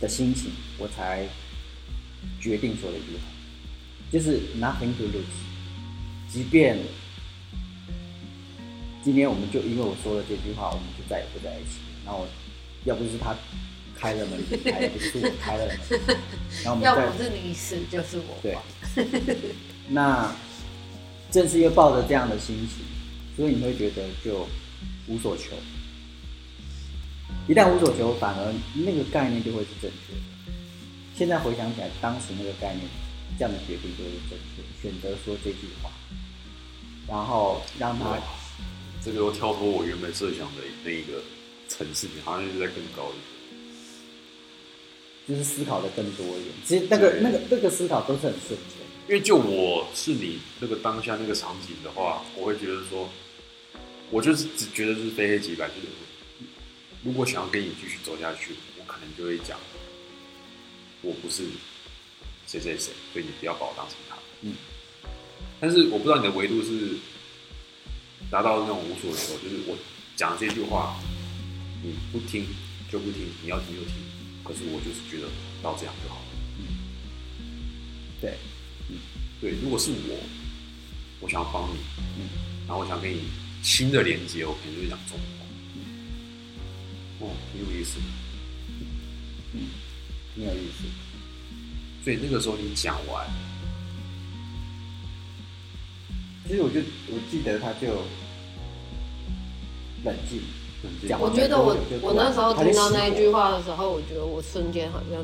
[0.02, 0.50] 的心情，
[0.80, 1.28] 我才
[2.42, 3.22] 决定说了一句话，
[4.12, 5.38] 就是 nothing to lose。
[6.28, 6.80] 即便
[9.04, 11.82] 今天我们就因为我说了这句话，我们就再也不在一起。
[12.04, 12.26] 然后
[12.84, 13.36] 要不是他
[13.96, 15.78] 开了门离开，不是我开了门，
[16.64, 18.64] 然后我们再要不是你死，就是我对亡。
[19.90, 20.36] 那
[21.30, 22.84] 正是因为抱着这样的心情，
[23.38, 24.46] 所以你会觉得就
[25.08, 25.56] 无所求。
[27.48, 30.20] 一旦无所求，反而那个概念就会是正确的。
[31.16, 32.86] 现在回想起来，当时那个概念，
[33.38, 35.92] 这样的决定就是正确的，选择说这句话，
[37.08, 38.18] 然后让他
[39.04, 41.22] 这个又跳脱我原本设想的那一个
[41.70, 43.38] 层次，你好像是在更高一点。
[45.28, 46.56] 就是思考的更多一点。
[46.66, 48.78] 其实那个那个那个思考都是很瞬间。
[49.10, 53.10] 因为就我是你那个当下那个场景的话，我会觉得说，
[54.10, 55.88] 我就是只觉得就是非黑即白，就是
[57.04, 59.60] 如果想要跟你继续走下去，我可能就会讲，
[61.02, 61.44] 我不是
[62.48, 64.18] 谁谁谁，所以你不要把我当成他。
[64.42, 64.56] 嗯。
[65.60, 66.98] 但是我不知道你的维度是
[68.30, 69.78] 达到那种无所求，就是我
[70.16, 71.00] 讲这句话，
[71.84, 72.46] 你不听
[72.92, 73.96] 就不听，你要听就听，
[74.44, 75.28] 可是我就是觉得
[75.62, 76.26] 到这样就好了。
[76.60, 76.64] 嗯
[78.22, 78.38] 对，
[78.90, 78.98] 嗯
[79.42, 80.18] 对，如果是我，
[81.20, 81.78] 我想要帮你，
[82.20, 82.30] 嗯
[82.68, 83.22] 然后我想跟你
[83.62, 85.18] 新的连接，我可能就会讲中
[87.20, 87.28] 国。
[87.28, 88.04] 哦，挺有意思的。
[90.36, 90.86] 很有意思。
[92.04, 93.28] 所以那个时候你讲完，
[96.48, 98.06] 其实我就我记得他就
[100.06, 100.42] 冷静，
[101.10, 105.22] 讲我觉得我我那时候听到那一句话，的时候，我觉得我瞬间好像，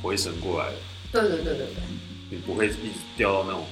[0.00, 0.76] 回神过来了，
[1.12, 1.82] 对对对对对，
[2.30, 2.76] 你不会一直
[3.16, 3.66] 掉到那种，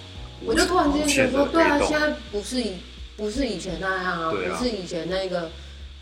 [0.45, 2.73] 我就突然之间觉得说，对啊，现在不是以
[3.17, 5.51] 不是以前那样啊，对啊不是以前那个。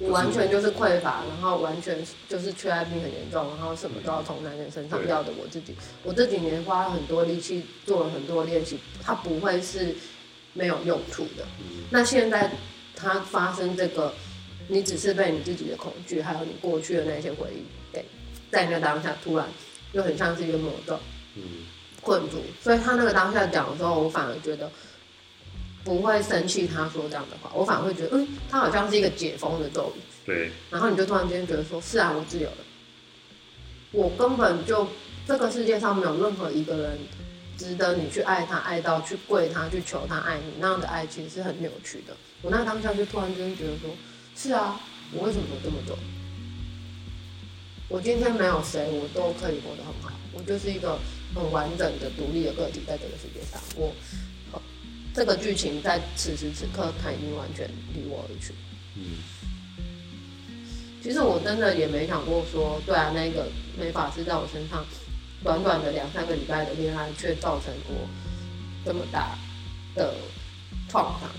[0.01, 1.97] 我完全就是匮乏，然后完全
[2.29, 5.73] 就是缺爱病很严重，然后什么都要从男人身上要的我自己。
[6.03, 9.95] 我这几年花了很多力气，做了很多练习，它不会是
[10.53, 11.45] 没有用处的。
[11.61, 12.51] 嗯那现在
[12.97, 14.13] 它发生这个，
[14.67, 17.63] 你只是被你自己的恐惧，还有你过去的那些回忆
[17.93, 18.05] 给
[18.51, 19.47] 在那个当下突然
[19.93, 20.99] 又很像是一个魔咒
[21.37, 21.43] 嗯
[22.01, 24.69] 困住，所以他那个当下讲的时候，我反而觉得
[25.85, 30.01] 不会生气他说这样的话，我反而会觉得，嗯，他好像是一个解封的咒语。
[30.25, 32.57] 对，然后你就突然间觉得说，是啊，我自由了，
[33.93, 34.89] 我根本就
[35.29, 36.99] 这个世界上没有任何一个人
[37.59, 42.17] 值得你去爱他，爱到去跪他，去求他爱你，那样的爱其实是很扭曲的。
[42.41, 43.91] 我那当下就突然间觉得说，
[44.35, 44.81] 是啊，
[45.13, 45.99] 我为什么这么做？
[47.91, 50.99] 我今天没有谁，我都可以活得很好，我就是一个
[51.35, 53.93] 很完整的独立的个体，在这个世界上，我。
[55.15, 58.53] 呃这个剧情在此时此刻，它已经完全离我而去。
[58.97, 59.03] 嗯
[61.03, 63.47] 其实我真的也没想过说，对啊，那个
[63.79, 64.85] 美法师在我身上
[65.43, 68.09] 短短的两三个礼拜的恋爱，却造成我
[68.87, 69.37] 这么大
[69.95, 70.15] 的
[70.89, 71.31] 创伤。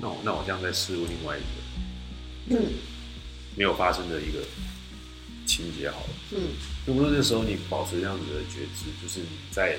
[0.00, 2.72] 那我那我这样再试问另外一个嗯
[3.54, 4.40] 没有发生的一个
[5.46, 6.08] 情节好了。
[6.32, 6.48] 嗯
[6.84, 9.78] 如果说那时候你保持这样子的觉知，就是你在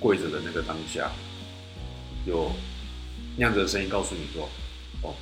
[0.00, 1.12] 跪着的那个当下，
[2.26, 2.50] 有
[3.36, 4.48] 那样子的声音告诉你说，
[5.02, 5.14] 哦，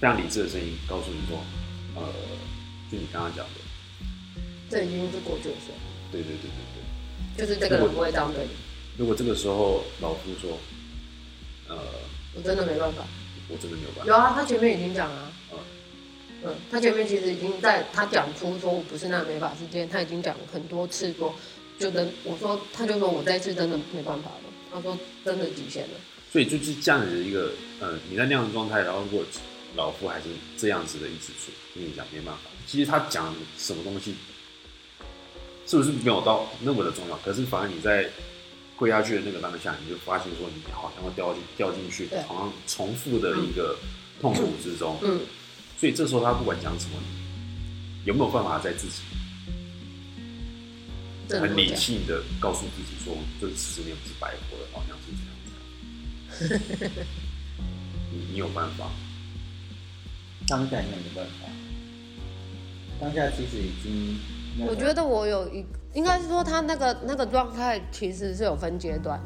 [0.00, 1.38] 非常理智的声音告诉你说，
[1.96, 2.02] 呃，
[2.90, 3.60] 就你刚刚讲的，
[4.70, 5.78] 这已经是过去的事了，
[6.10, 7.46] 对对对对对。
[7.46, 8.50] 就是这个人不会这样对你，
[8.96, 10.58] 如果这个时候老夫说，
[11.68, 11.76] 呃，
[12.34, 13.04] 我真的没办法。
[13.46, 15.58] 我真的没有办法，有啊，他前面已经讲了嗯。
[16.44, 21.34] 嗯，他前面其实已经在他讲出说我不是那个美法事件，他已经讲很多次说，
[21.78, 25.94] 就跟我说，他就说我这一次真的没办法了，他说真的极限了。
[26.32, 29.24] 所以就是这样子的一个，呃，你在那样的状态，然后如果
[29.76, 30.24] 老夫还是
[30.58, 34.16] 这样子的一直说跟你讲没办法，其实他讲什么东西，
[35.64, 37.16] 是不是没有到那么的重要？
[37.18, 38.10] 可是反而你在
[38.74, 43.76] 跪下去的那个当下，你就发现说你好像会掉进掉进去，好像重复的一个
[44.20, 44.98] 痛苦之中。
[45.02, 45.20] 嗯，
[45.78, 46.98] 所以这时候他不管讲什么，
[48.04, 49.02] 有没有办法在自己
[51.40, 51.74] 很理。
[51.74, 56.58] 性的告诉自己说，这十年不是白活了，好像是这样
[56.88, 57.04] 子。
[58.12, 58.90] 你你有办法？
[60.46, 61.48] 当下应该没办法。
[63.00, 64.18] 当下其实已经，
[64.66, 65.64] 我觉得我有一，
[65.94, 69.18] 应该是说他那个那个状态其实是有分阶段，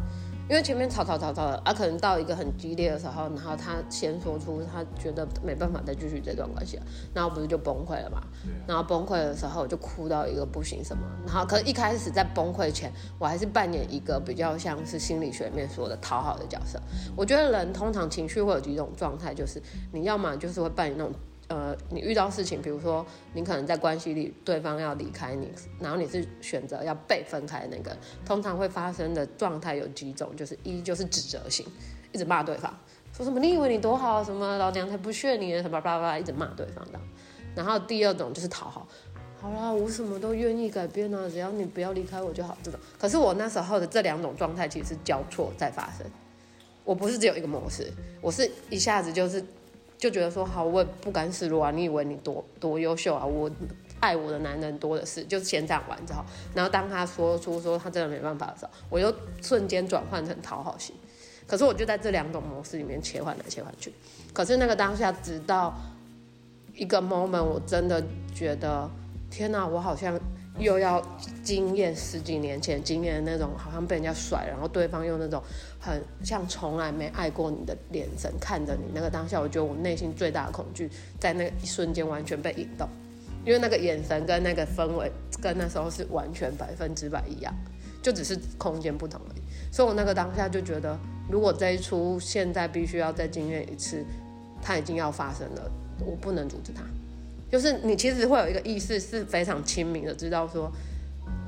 [0.49, 6.83] 因为前面吵吵吵吵的，啊，可能到一个很激烈的时候，然后他先说出他觉得没办法再继续这段关系了，
[7.13, 8.23] 然后不是就崩溃了嘛？
[8.67, 16.81] 然后崩溃的时候就哭到一个不行什么，然后可是一开始在崩溃前，我还是扮演一个比较像是心理学里面说的讨好的角色。
[17.15, 21.13] 我觉得人通常情绪会有几种状态，就是你要么就是会扮演那种。
[21.49, 27.97] 呃，你遇到事情，比如说你可能在关系里，对方要离开你，然后你是选择要被分开那个，
[28.27, 31.67] 通常会发生的状态有几种，就是一就是指责型，
[32.13, 32.73] 一直骂对方，
[33.15, 37.01] 说什么你以为你多好，什么老娘才不屑你，什么巴拉巴拉，一直骂对方的。
[37.55, 38.87] 然后第二种就是讨好，
[39.41, 42.57] 好啦，我什么都愿意改变啊，只要你不要离开我就好。
[42.63, 46.07] 这种，可是我那时候的这两种状态其实是交错在发生，
[46.85, 47.91] 我不是只有一个模式，
[48.21, 49.43] 我是一下子就是
[49.99, 53.51] 就觉得说好，我也不甘示弱啊，你以为你多多优秀啊，我
[54.01, 56.25] 爱我的男人多的是，就先这样玩之后，
[56.55, 60.95] 然后当他说出说他真的没办法的时候，我又瞬间转换成讨好型。
[61.49, 63.91] 可是我就在这两种模式里面切换来切换去，
[64.35, 65.75] 可是那个当下，直到
[66.75, 68.89] 一个 moment，我真的觉得
[69.31, 70.21] 天哪，我好像
[70.59, 71.03] 又要
[71.43, 75.43] 经验十几年前经验的那种，好像被人家甩，然后对方用那种
[75.81, 82.89] 很像从来没爱过你的眼神看着你，那个当下，我觉得我内心最大的恐惧，在那一瞬间完全被引动，
[83.45, 85.11] 因为那个眼神跟那个氛围
[85.41, 87.55] 跟那时候是完全百分之百一样，
[88.03, 89.41] 就只是空间不同而已。
[89.73, 90.99] 所以我那个当下就觉得，
[91.31, 94.05] 如果这一出现在必须要再经验一次，
[94.61, 95.71] 它已经要发生了，
[96.05, 96.83] 我不能阻止它。
[97.51, 100.71] 就是你其实会有一个意识是非常清明的，知道说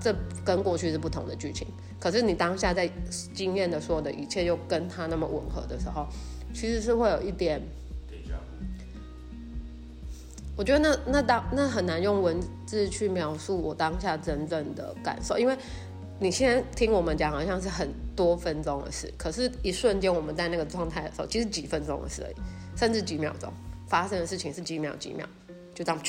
[0.01, 0.15] 这
[0.45, 1.67] 跟过去是不同的剧情。
[2.01, 2.91] 可是你当下在
[3.35, 6.09] 经验的所有的一切又跟他那么吻合的时候，
[6.55, 7.61] 其实是会有一点，
[10.57, 15.57] 我觉得那那当那很难用文字去描述我当下真正的感受，因为
[16.19, 22.35] 你现在听我们讲好像是很多分钟的事，可是一瞬间我们在那个状态的时候，其实几分钟的事而已，
[22.77, 23.53] 甚至几秒钟
[23.87, 25.27] 发生的事情是几秒几秒，
[25.75, 26.01] 就这样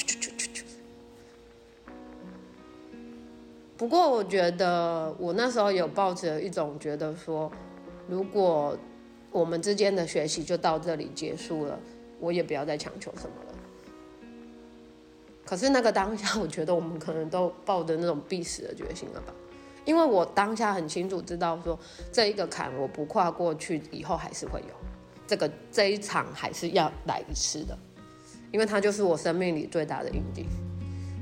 [3.82, 7.52] 不过我觉得我那时候有抱着一种觉得说，
[8.08, 8.78] 如果
[9.32, 11.80] 我们之间的学习就到这里结束了，
[12.20, 13.56] 我也不要再强求什么了。
[15.44, 19.34] 可是那个当下，我觉得我们可能都抱着那种必死的决心了吧。
[19.84, 21.80] 因为我当下很清楚知道说，
[22.12, 24.76] 这一个坎我不跨过去，以后还是会有。
[25.26, 27.76] 这个这一场还是要来一次的，
[28.52, 30.46] 因为它就是我生命里最大的印地，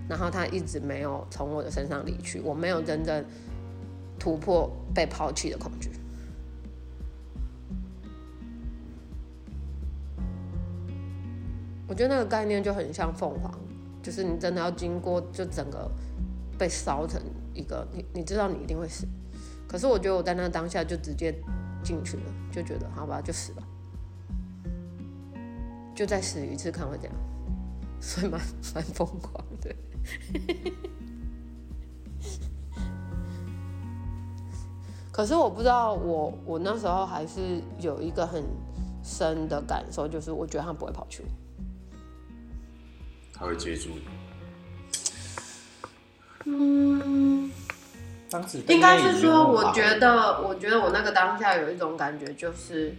[0.10, 3.24] 然后他一直没有从我的身上离去，我没有真正
[4.18, 5.91] 突破被抛弃的恐惧。
[11.88, 13.51] 我觉得那个概念就很像凤凰，
[14.01, 15.91] 就是你真的要经过就整个
[16.57, 17.22] 被烧成
[17.53, 19.07] 一个，你你知道你一定会死，
[19.68, 21.32] 可是我觉得我在那当下就直接
[21.84, 23.64] 进去了，就觉得好吧，就死吧，
[25.95, 27.14] 就再死一次看会怎样，
[27.99, 28.39] 所以蛮
[28.74, 29.76] 蛮疯狂的。
[35.12, 38.43] 可是我不知道，我我那时候还是有一个很
[39.03, 41.30] 深的感受，就是我觉得他不会跑去我。
[43.34, 44.01] 他会接住你。
[46.45, 47.51] 嗯，
[48.30, 52.95] 当时应该是说，我觉得，我觉得我那个当下有一种感觉，就是，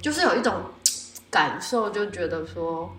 [0.00, 0.54] 就是有一种
[1.30, 2.92] 感受，就觉得说，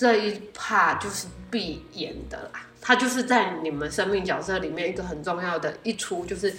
[0.00, 2.66] 这一趴就是必演的啦。
[2.80, 6.50] 它就是在你们生命角色里面一个很重要的一出，就是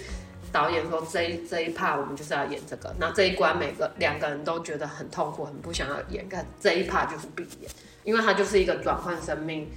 [0.52, 7.68] 导演说这一这一趴我们就是要演这个，那这一关每个两个人都觉得很痛苦，很不想要演，但这一趴就是必演，
[8.04, 9.68] 因为它就是一个转换生命。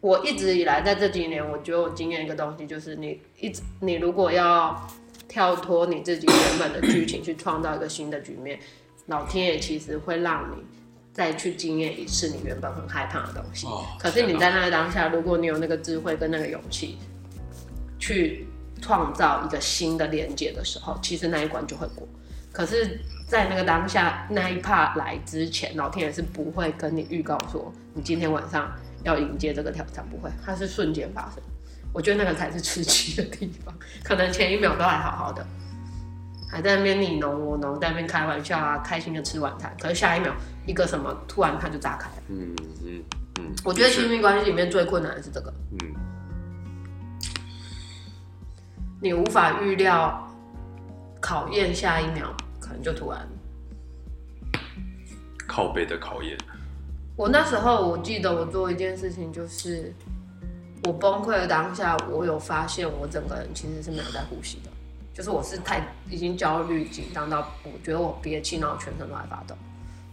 [0.00, 4.84] 我一直以来在这几年，我觉得我经验一个东西，就是你一直你如果要
[5.28, 8.58] 跳脱你自己原本的剧情，去创造一个新的局面，
[9.06, 10.56] 老天爷其实会让你
[11.12, 13.66] 再去经验一次你原本很害怕的东西。
[13.66, 16.98] 哦可是你在那个当下，如果你有那个智慧跟那个勇气，
[17.98, 18.46] 去
[18.80, 22.08] 创造一个新的连接的时候，其实那一关就会过。
[22.50, 28.70] 可是，在那个当下那一怕来之前，老天爷是不会跟你预告说你今天晚上
[29.04, 31.42] 要迎接这个挑战，不会，它是瞬间发生。
[31.94, 35.46] 我觉得那个才是吃鸡的地方，可能前一秒都还好好的，
[36.50, 40.34] 还在那边你侬我侬，在那边开玩笑啊，开心的吃晚餐，可是下一秒
[40.66, 42.22] 一个什么突然它就炸开了。
[42.28, 42.54] 嗯
[42.84, 43.02] 嗯
[43.38, 45.94] 嗯，我觉得亲密关系里面最困难的是这个，嗯，
[49.00, 50.30] 你无法预料
[51.20, 53.26] 考验下一秒可能就突然。
[55.48, 56.36] 靠背的考验。
[57.16, 59.92] 我那时候我记得我做一件事情，就是
[60.84, 64.70] 我崩溃的当下，我有发现我整个人其实是没有在呼吸的，
[65.12, 69.54] 就是我是太已经焦虑紧张到我觉得我憋气，然后全身都在发抖。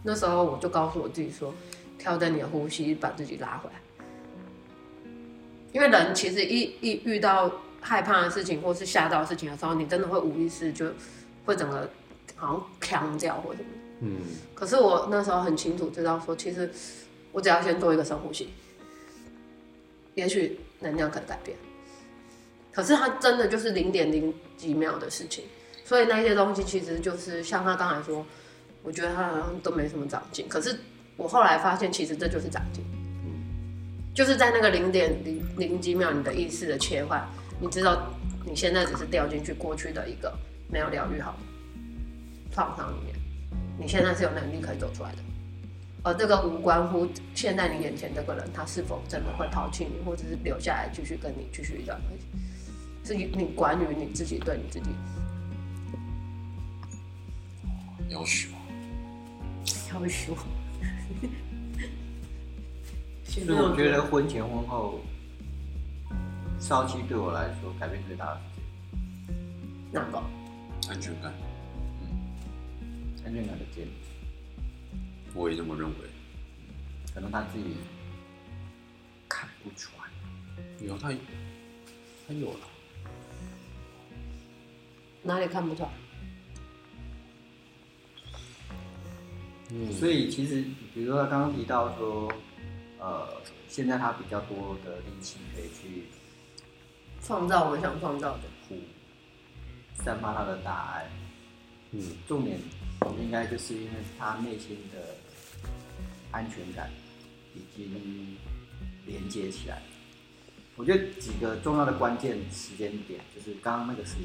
[0.04, 1.54] 那时候我就告诉我自己说，
[1.98, 3.76] 调整你的呼吸，把自己拉回来。
[5.72, 10.88] 因为人其实一一遇到害怕的事情或是吓到的事情的时候，你真的会无意识就
[11.46, 11.90] 会整个
[12.36, 13.70] 好像腔掉或者什么。
[14.02, 14.22] 嗯，
[14.56, 16.72] 可是我那时候很清楚知道说，其实
[17.32, 18.50] 我只要先做一个深呼吸，
[20.16, 21.56] 也许能量可能改变。
[22.72, 25.44] 可是它真的就是零点零几秒的事情，
[25.84, 28.26] 所以那些东西其实就是像他刚才说，
[28.84, 30.48] 我觉得他好像都没什么长进。
[30.48, 30.80] 可是
[31.18, 32.84] 我后来发现，其实这就是长进，
[33.26, 33.32] 嗯
[34.14, 37.28] 就是在那个零点零零几秒，你的意识的切换，
[37.60, 38.08] 你知道
[38.46, 40.34] 你现在只是掉进去过去的一个
[40.70, 41.40] 没有疗愈好的
[42.52, 43.16] 创伤里面。
[43.78, 45.18] 你现在是有能力可以走出来的，
[46.04, 52.26] 而这个无关乎现在你眼前这个人他是否真的会抛弃你，或者是留下来继续跟你继续一段关系，
[53.06, 54.90] 是你你关于你自己对你自己
[58.10, 58.50] 要求。
[60.00, 60.36] 要求。
[63.26, 65.02] 其实我觉得婚前婚后
[66.60, 68.62] 烧鸡对我来说改变最大的是
[69.92, 70.22] 哪个？
[70.90, 71.32] 安全感，
[72.02, 72.08] 嗯
[73.26, 73.92] 安全感的建立，
[75.36, 75.96] 我也这么认为。
[77.14, 77.76] 可能他自己
[79.28, 80.06] 看不出来。
[80.86, 81.12] 有他，
[82.28, 82.60] 他有了。
[85.22, 85.90] 哪里看不出来？
[89.72, 90.64] 嗯，所以其实，
[90.94, 92.32] 比如说他刚刚提到说，
[93.00, 93.28] 呃，
[93.68, 96.04] 现在他比较多的力气可以去
[97.22, 98.44] 创造我们想创造的。
[98.68, 98.76] 呼
[100.04, 101.10] 散发他的大爱。
[101.90, 102.60] 嗯，重点
[103.20, 103.90] 应该就是因为
[104.20, 105.16] 他内心的
[106.30, 106.92] 安全感
[107.56, 108.38] 已经
[109.08, 109.82] 连接起来。
[110.76, 114.18] 我觉得几个重要的关键时间点，就是刚刚那个是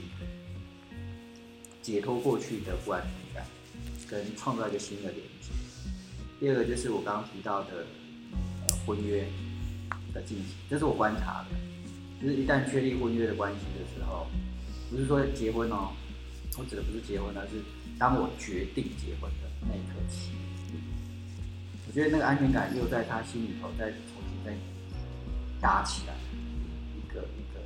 [1.81, 3.24] 解脱过去的不安全感，
[4.09, 5.53] 跟创造一个新的连接。
[6.41, 7.87] 第二个就是我刚刚提到的
[8.69, 9.27] 呃婚约
[10.13, 11.57] 的进行，这是我观察的，
[12.21, 14.27] 就是一旦确立婚约的关系的时候，
[14.91, 15.93] 不是说结婚哦，
[16.59, 17.63] 我指的不是结婚，而是
[17.99, 20.31] 当我决定结婚的那一刻起，
[21.87, 24.55] 我觉得那个安全感又在他心里头再重新再
[25.61, 26.15] 打起来，
[26.97, 27.61] 一个一个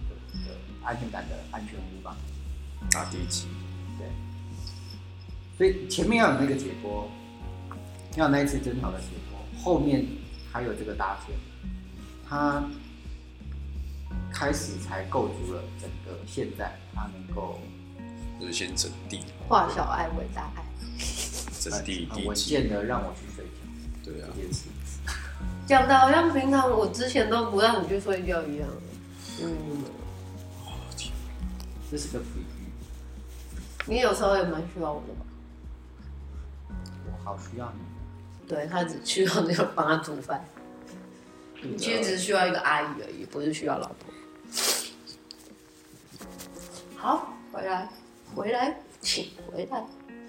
[0.00, 2.16] 一个一个安全感的安全屋吧。
[2.90, 3.46] 打地基。
[3.98, 4.08] 对，
[5.56, 7.08] 所以前面要有那个解脱，
[8.16, 10.06] 要有那一次争吵的解脱，后面
[10.50, 11.36] 还有这个搭建，
[12.28, 12.64] 他
[14.32, 17.60] 开始才构筑了整个现在，他能够
[18.40, 20.64] 就是先整地，化小爱为大爱。
[21.60, 23.50] 整地很稳地基，健的让我去睡觉
[24.04, 24.64] 对啊这，件事。
[25.66, 28.68] 讲的好像平常我之前都不让你去睡觉一样。
[29.40, 29.56] 嗯，
[31.90, 32.68] 这是个比喻，
[33.86, 35.23] 你有时候也蛮需要我的吧？
[37.24, 37.80] 我好需要你。
[38.46, 40.44] 对他只需要那个帮他煮饭，
[41.62, 44.12] 你其实只是需要一个阿姨而已，不是需要老婆。
[46.96, 47.88] 好，回来，
[48.34, 49.82] 回来，请回来。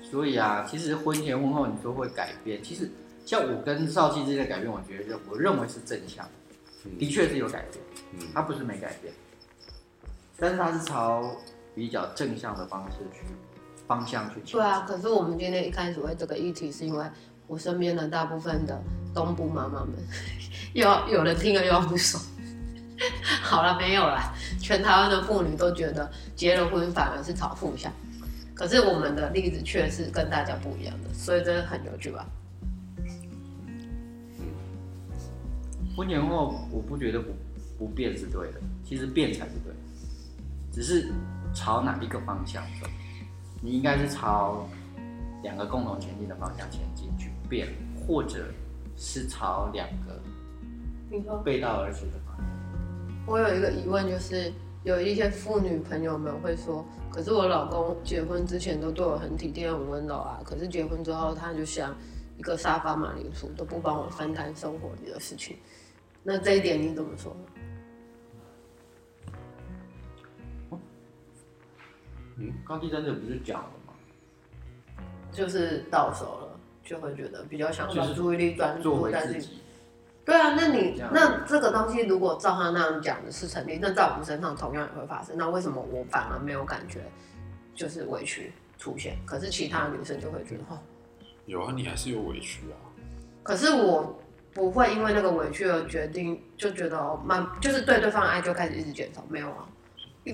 [0.10, 2.90] 所以啊，其实婚前婚后你都会改变，其实
[3.26, 6.26] 像我跟少熙之间的改变，我觉得我认为是正向，
[6.98, 7.84] 的确是有改变，
[8.14, 9.14] 嗯他不是没改变，
[10.38, 11.36] 但是他是朝
[11.74, 13.26] 比较正向的方式去
[13.88, 14.40] 方向去。
[14.52, 17.06] 对啊，可是我们今天一开始为这个议题，是因为
[17.48, 18.82] 我身边的大部分的
[19.14, 19.94] 东部妈妈们，
[20.74, 22.22] 又要有人听了又要不爽。
[23.44, 27.92] 好了，没有啦，全台湾的妇女都觉得结了婚反而是朝负向，
[28.54, 32.26] 可是我们的例子却是跟大家不一样的，所以真的很有趣吧？
[35.96, 37.34] 婚前后，我不觉得不
[37.78, 39.80] 不变是对的，其实变才是对的，
[40.72, 41.12] 只是
[41.54, 42.88] 朝哪一个方向走，
[43.66, 44.70] 你应该是朝
[45.42, 47.68] 两个共同前进的方向前进去变，
[48.06, 48.46] 或者
[48.96, 50.22] 是朝两个
[51.10, 51.38] 你说。
[51.38, 52.46] 背道而驰的方向。
[53.26, 54.54] 我有一个疑问，就是
[54.84, 61.92] 有一些妇女朋友们会说，可是我老公结婚之前都对我很体贴、很温柔啊，可是结婚之后他就像
[62.38, 65.58] 一个沙发马铃薯，都不帮我分担生活里的事情。
[66.22, 67.36] 那这一点你怎么说？
[72.38, 73.94] 嗯，高地真的不是讲了吗？
[75.32, 79.62] 就是到手了，就会觉得比较想把就是注意力专注在自己。
[80.24, 85.38] 对啊，那你那这个东西如果照他那样讲的是成立，那在我们身上同样也会发生。
[85.38, 87.02] 那为什么我反而没有感觉
[87.76, 89.18] 就是委屈出现？
[89.26, 90.80] 可是其他女生就会觉得哦，
[91.46, 92.76] 有啊，你还是有委屈啊，
[93.44, 94.20] 可是我
[94.52, 99.68] 不会因为那个委屈而决定就觉得哦，慢就是对对方的爱就开始一直减少，没有啊，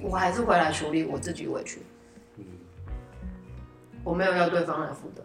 [0.04, 1.82] 我还是回来处理我自己委屈，
[2.38, 2.46] 嗯，
[4.04, 5.24] 我没有要对方来负责。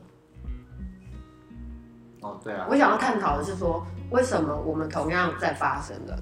[2.23, 6.21] 哦，对啊，我想要探讨的是说，为什么我们同样在发生的，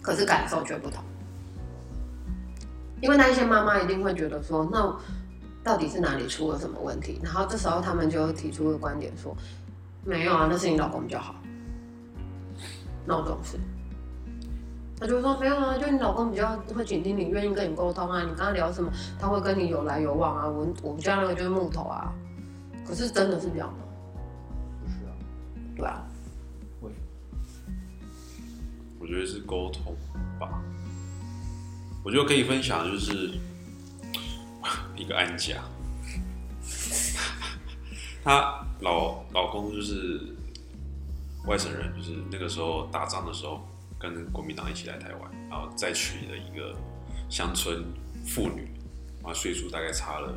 [0.00, 1.02] 可是感受却不同？
[3.00, 4.96] 因为那一些妈妈一定会觉得说，那
[5.64, 7.20] 到底是哪里出了什么问题？
[7.24, 9.36] 然后这时候他们就提出一个观点说，
[10.04, 11.34] 没有啊，那是你老公比较好。
[13.04, 13.58] 那种事，
[14.98, 20.46] 他就会说没有啊，就你老公比较会倾听你，愿意跟你沟通啊，你跟他聊什么，他会跟你有来有往啊。
[20.48, 22.12] 我我们家那个就是木头啊，
[22.86, 23.78] 可是真的是这样吗？
[24.82, 25.12] 不是啊，
[25.76, 26.02] 对啊。
[26.80, 27.74] 为什么？
[28.98, 29.94] 我觉得是沟通
[30.40, 30.62] 吧。
[32.02, 33.32] 我觉得可以分享的就是
[34.96, 35.56] 一个安家，
[38.24, 40.20] 她老老公就是
[41.46, 43.66] 外省人，就是那个时候打仗的时候
[44.12, 46.74] 跟国民党一起来台湾，然后再娶了一个
[47.28, 47.84] 乡村
[48.24, 48.68] 妇女，
[49.22, 50.34] 啊岁数大概差了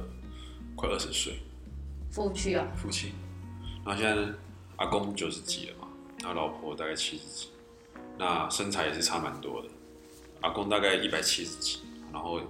[0.75, 1.39] 快二十岁，
[2.11, 3.13] 夫妻啊，夫妻。
[3.85, 4.35] 然后现在呢，
[4.77, 5.87] 阿公九十几了嘛，
[6.19, 7.47] 然后老婆大概七十几，
[8.17, 9.69] 那身材也是差蛮多的。
[10.41, 11.79] 阿公大概一百七十几，
[12.13, 12.41] 然后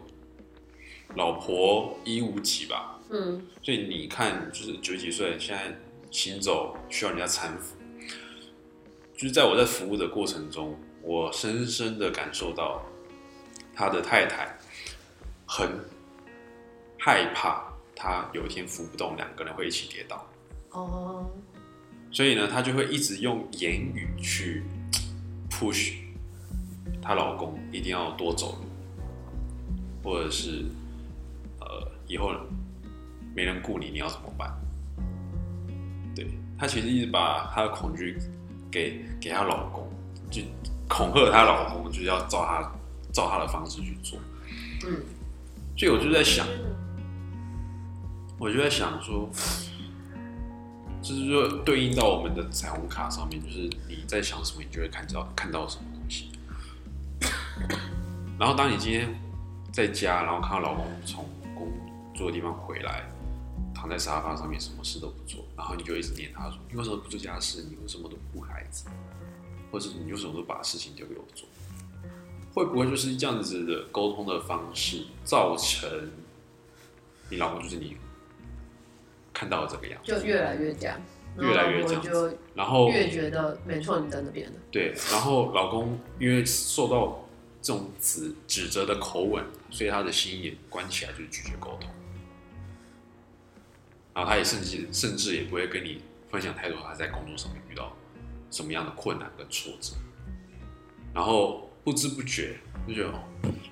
[1.16, 3.00] 老婆一五几吧。
[3.10, 5.76] 嗯，所以你看，就是九十几岁，现在
[6.12, 7.76] 行走需要人家搀扶。
[9.14, 12.82] 就是在我在服务的过程中，我深深的感受到
[13.74, 14.48] 他的太太
[15.46, 15.70] 很
[17.00, 17.64] 害怕
[17.96, 20.26] 他有一天扶不动，两个人会一起跌倒。
[20.72, 21.30] 哦，
[22.12, 24.64] 所以呢，她就会一直用言语去
[25.50, 25.96] push
[27.02, 28.66] 她老公一定要多走路，
[30.04, 30.64] 或者是
[31.60, 32.32] 呃以后
[33.36, 34.56] 没人顾你，你要怎么办？
[36.16, 36.28] 对
[36.58, 38.18] 她其实一直把她的恐惧
[38.72, 39.99] 给给她老公，就
[40.90, 42.70] 恐吓她老公，就是要照她
[43.14, 44.20] 照她的方式去做。
[44.86, 45.02] 嗯，
[45.78, 46.46] 所以我就在想，
[48.38, 49.30] 我就在想说，
[51.02, 56.32] 就是说对应到我们的彩虹卡上面，就是你在想什么，你就会看到看到什么东西。
[58.40, 59.14] 然后当你今天
[59.72, 61.26] 在家，然后看到老公从
[61.56, 61.72] 工
[62.16, 63.04] 作的地方回来，
[63.76, 67.64] 躺在沙发上面什么事都不做，然后你就一直念他说：“你为什么不做家事？
[67.70, 68.86] 你为什么都不顾孩子？
[69.72, 71.48] 或者是你为什么都把事情丢给我做？”
[72.52, 76.12] 会不会就是这样子的沟通的方式，造成
[77.30, 77.96] 你老公就是你
[79.32, 81.00] 看到的这个样子，就越来越这样，
[81.38, 84.60] 越来越这样然后我子然后越觉得没错，你在那边的。
[84.72, 87.24] 对，然后老公因为受到
[87.62, 91.90] 这种指指责的口吻，所以他的心也关起来，就是拒绝沟通。
[94.14, 97.96] 然后他也甚至甚至也不会跟你分享太多他在工作上面遇到
[98.52, 99.94] 什么样的困难跟挫折。
[101.14, 103.04] 然后不知不觉就，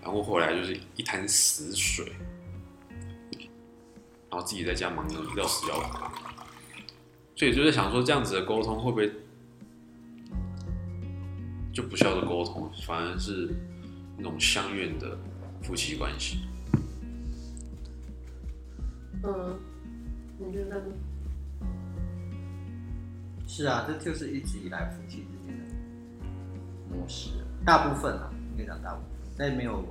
[0.02, 2.12] 然后回来就是一滩死水，
[4.30, 6.12] 然后自己在家忙得要死要活。
[7.36, 9.12] 所以就在想说，这样子的沟通会不会
[11.72, 13.54] 就不需要的沟通，反而是
[14.18, 15.18] 那种相怨的
[15.62, 16.40] 夫妻关系。
[19.24, 19.60] 嗯，
[20.40, 20.86] 你觉得呢？
[23.48, 25.64] 是啊，这就是一直以来夫妻之间的
[26.94, 27.30] 模式，
[27.66, 29.86] 大部分啊，应该讲大部分，但没有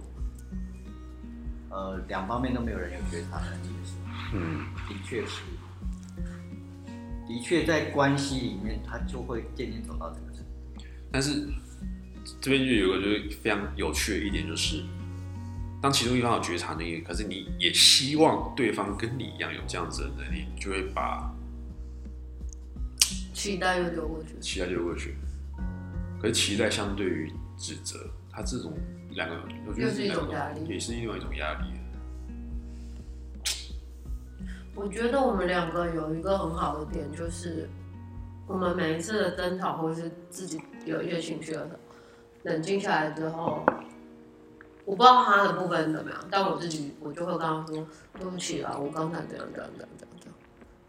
[1.71, 5.43] 呃两方面都没有人有觉察能力的时候，嗯，的确是，
[7.27, 10.85] 的确在关系里面，他就会渐渐走到这个程度。
[11.11, 11.49] 但是
[12.41, 14.85] 这边就有一个就是非常有趣的一点，就是
[15.81, 21.33] 当其中一方有觉察能力，可是你也希望对方跟你一样有这样子的能力，你就会把
[23.47, 24.39] 期待又丢过去。
[24.41, 25.15] 期待丢过去。
[26.21, 27.99] 可是期待相对于指责，
[28.31, 28.73] 它这种
[29.11, 29.37] 两个，
[29.69, 31.67] 我觉得又是一种压力也是另外一种压力。
[34.75, 37.69] 我觉得我们两个有一个很好的点，就是
[38.47, 41.79] 我们每一次的争吵，或者是自己有一些情绪的时候，
[42.43, 43.65] 冷静下来之后，
[44.85, 47.87] 我不知道他的部分怎么样，但我自己我就会跟他说
[48.19, 49.96] 对不起啊，我刚才这样这样这样这样这样，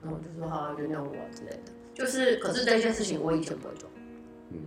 [0.08, 1.72] 然后我就说好、啊，原谅我啊之类的。
[1.94, 3.90] 就是，可是这件事情我以前不会做。
[4.52, 4.60] 嗯，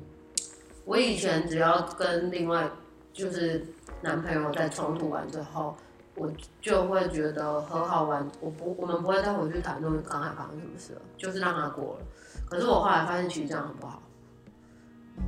[0.85, 2.69] 我以前只要跟另外
[3.13, 3.65] 就是
[4.03, 5.77] 男朋友在冲突完之后，
[6.17, 6.31] 我
[6.61, 12.01] 就会觉得和好完，我不我们不会再回去谈论刚才发生什么事了，就是让它过了。
[12.49, 14.03] 可是我后来发现，其实这样很不好。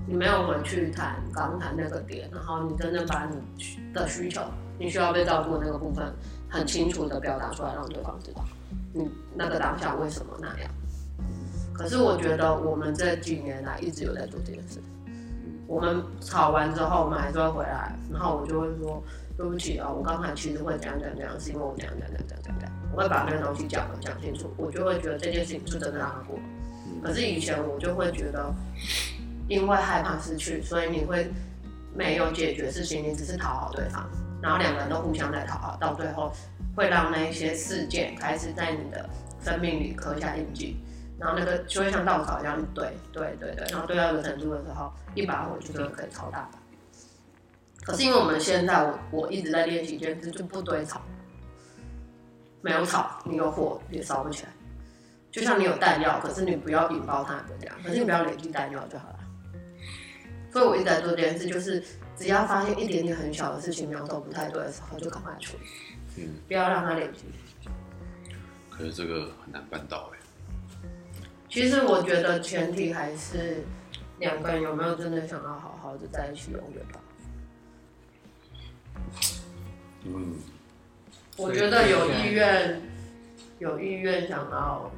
[0.07, 3.37] 你没有回去谈刚才那个点，然后你真正把你
[3.93, 4.41] 的需求，
[4.79, 6.13] 你需要被照顾的那个部分，
[6.49, 8.43] 很清楚的表达出来，让对方知道
[8.93, 10.71] 你那个当下为什么那样。
[11.73, 14.81] 可是我觉得我们这几年来一直有在做这件事。
[15.67, 19.03] 我们吵完之后，我们还是会回来，然后我就会说
[19.39, 26.39] 对不起啊，我刚才其实会讲讲讲，是因为我讲讲讲讲讲讲，我会把那个东西讲讲清楚，我就会觉得这件事情是真的让他过。
[27.03, 28.53] 可是以前我就会觉得，
[29.49, 31.33] 因为害怕失去，所以你会
[31.97, 34.05] 没有解决事情，你只是讨好对方，
[34.43, 36.31] 然后两个人都互相在讨好，到最后
[36.75, 39.09] 会让那一些事件开始在你的
[39.43, 40.77] 生命里刻下印记。
[41.19, 46.59] 然后那个就会像稻草一样堆堆堆堆，然后堆到一个程度的时候，一把火就真的可以超大把。
[47.85, 51.01] 可是因为我们现在我我一直在练习一件事，就不堆草，
[52.61, 54.49] 没有草，你有火也烧不起来。
[55.31, 57.77] 就像你有弹药，可是你不要引爆它，不这样。
[57.85, 59.19] 可是你不要累积弹药就好了。
[60.53, 61.83] 所以我一直在做这件事，就是
[62.17, 65.65] 只要发现一点点很小的事情苗头不太对的时候，就赶快处理，
[66.17, 67.25] 嗯，不要让他累积。
[68.71, 70.19] 可是这个很难办到哎、
[71.49, 73.65] 其实我觉得前提还是
[74.19, 77.01] 两个人有没有真的想要好好的在一起永远吧。
[80.05, 80.37] 嗯，
[81.37, 82.81] 我觉得有意愿，
[83.59, 84.91] 有意愿想要，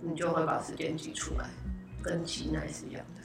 [0.00, 1.48] 你就会把时间挤出来，
[2.02, 3.20] 跟挤奶是一样的。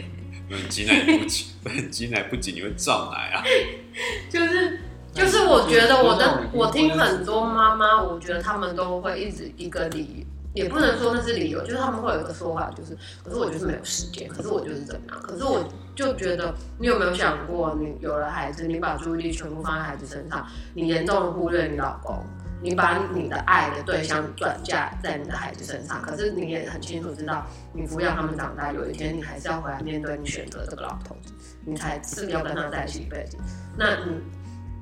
[0.50, 1.46] 嗯，挤奶不挤，
[1.90, 3.44] 挤奶不挤，你会胀奶啊。
[4.30, 4.80] 就是
[5.18, 15.62] 就是，我觉得我的嗯我听很多妈妈，我觉得他们都会一直一个理，也不能说那是理由，就是他们会有一个说法，就是可是我就是没有时间，可是我就是怎么样，可是我
[15.94, 22.24] 就觉得你有没有想过，你有了孩子，你把注意力全部放在孩子身上，你严重的忽略你老公。
[22.60, 31.32] 你把你的爱的对象转嫁在你的孩子身上，可是你也很清楚知道，你抚养他们长大，有一天你还是要回来面对你选择这个老头子，
[31.64, 33.36] 你才是要跟他在一起一辈子。
[33.76, 34.20] 那你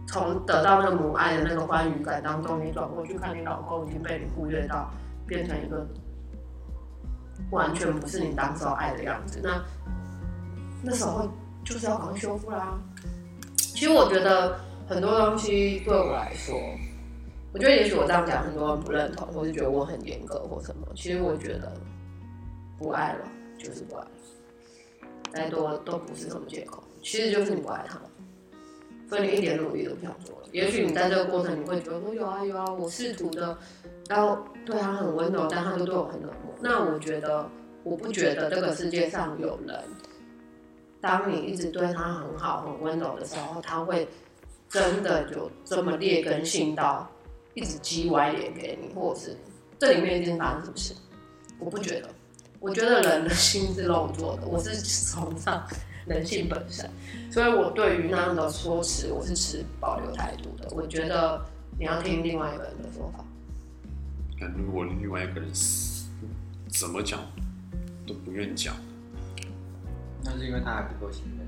[0.06, 4.90] 从得到那母爱的那个欢愉感当中，你转过去看你老公已经被你忽略到，
[5.26, 5.86] 变成一个
[7.50, 9.40] 完全不是你当时爱的样子。
[9.42, 9.62] 那
[10.82, 11.28] 那时候
[11.64, 12.78] 就是要赶快修复啦。
[13.56, 16.56] 其实我觉得很多东西对我来说，
[17.52, 20.86] 我觉得也许我这样讲很多人不认同，或是觉得我很严格或什么。
[20.94, 21.72] 其实我觉得
[22.78, 23.26] 不爱了
[23.58, 24.10] 就是不爱了，
[25.32, 28.00] 再多都不是什么借口，其实就是你不爱他。
[29.08, 30.48] 所以你一点努力都不想做了。
[30.52, 33.56] 也许你在这个过程，你会觉得说有啊有啊，我试图的
[34.08, 36.54] 要对他很温柔，但他都对我很冷漠。
[36.60, 37.48] 那我觉得，
[37.82, 39.78] 我不觉得这个世界上有人，
[41.00, 44.08] 当你一直对他很好、很温柔的时候，他会
[44.68, 47.08] 真的有这么劣根性到
[47.54, 49.36] 一直鸡歪脸给你，或者是
[49.78, 50.94] 这里面一定发生什么事。
[51.58, 52.08] 我不觉得，
[52.60, 54.74] 我觉得人的心是肉做的，我是
[55.10, 55.62] 崇尚
[56.06, 56.88] 人性本身，
[57.30, 60.68] 所以我对于那样的说辞，我是持保留态度的。
[60.70, 61.44] 我觉得
[61.78, 63.24] 你要听另外一个人的说法。
[64.38, 65.50] 那如果另外一个人
[66.68, 67.20] 怎么讲
[68.06, 68.76] 都不愿讲，
[70.22, 71.46] 那是因为他还不够信任，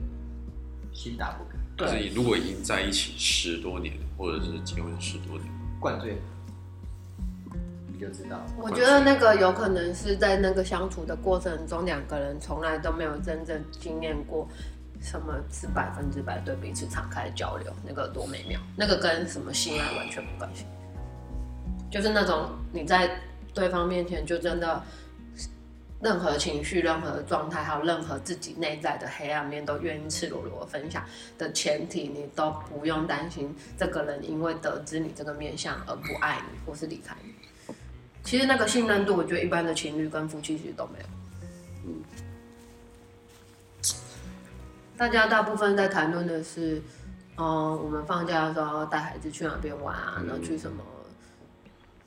[0.93, 5.49] 心打不开，对如果已经在一起十多年，或者是结婚十多年，
[5.79, 6.19] 灌醉了，
[7.99, 8.41] 你就知道。
[8.57, 14.49] 我觉得那个有可能是在那个相处的过程中，两个人从来都没有真正经验过
[15.01, 20.65] 什么是百分之百对彼此敞开交流，那个多美妙，那个跟什么性爱完全没关系。
[21.91, 23.11] 就是那种你在
[23.53, 24.81] 对方面前就真的
[26.01, 31.03] 任何情绪、任何状态，还有任何自己内在的黑暗面，都愿意赤裸裸分享
[31.37, 37.28] 的前提，你都不用担心这个人因为得知你这个面相而不爱你或是离开你。
[38.29, 41.07] 其实那个信任度，我觉得一般的情侣跟夫妻其实都没有。
[41.87, 42.05] 嗯，
[44.99, 46.83] 大家大部分在谈论的是，
[47.39, 50.85] 嗯、我们放假的时候带孩子去哪边玩啊，然后去什么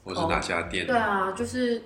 [0.03, 1.82] 或是哪家店，对啊，就是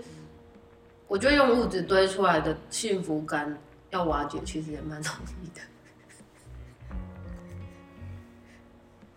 [1.08, 3.58] 我觉得用物质堆出来的幸福感
[3.92, 5.62] 要瓦解，其实也蛮容易的。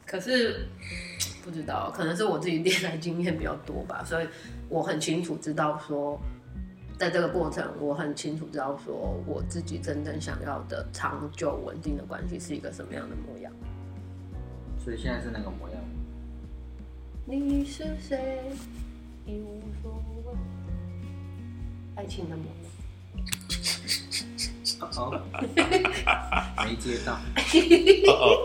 [0.07, 0.69] 可是
[1.49, 4.29] 不知道，可能是我自己恋爱经验比较多吧，所以
[4.69, 6.21] 我很清楚知道说，
[6.99, 13.51] 在这个过程，我很清楚知道说我自己真正想要的长久稳定的关系是一个什么样的模样。
[14.79, 15.81] 所以现在是那个模样。
[17.25, 18.43] 你是谁？
[19.25, 20.35] 一无所谓。
[21.97, 22.68] 爱情的模样。
[24.81, 25.21] 哦，
[26.65, 27.15] 没接到。
[28.07, 28.45] 哦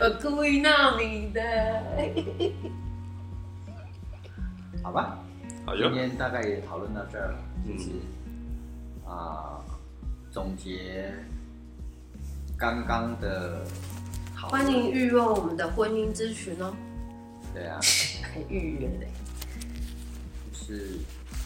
[0.00, 1.40] 我故意闹你的。
[4.82, 5.18] 好吧，
[5.64, 7.76] 好哟，今天大概也讨论到这儿了，嗯。
[7.76, 7.90] 就是
[9.06, 9.60] 啊、
[10.30, 11.12] 总结
[12.56, 13.64] 刚刚的
[14.34, 14.62] 讨论。
[14.64, 16.74] 欢迎预约我们的婚姻咨询哦，
[17.52, 17.78] 对啊，
[18.22, 19.06] 还预约的。
[20.50, 20.98] 就是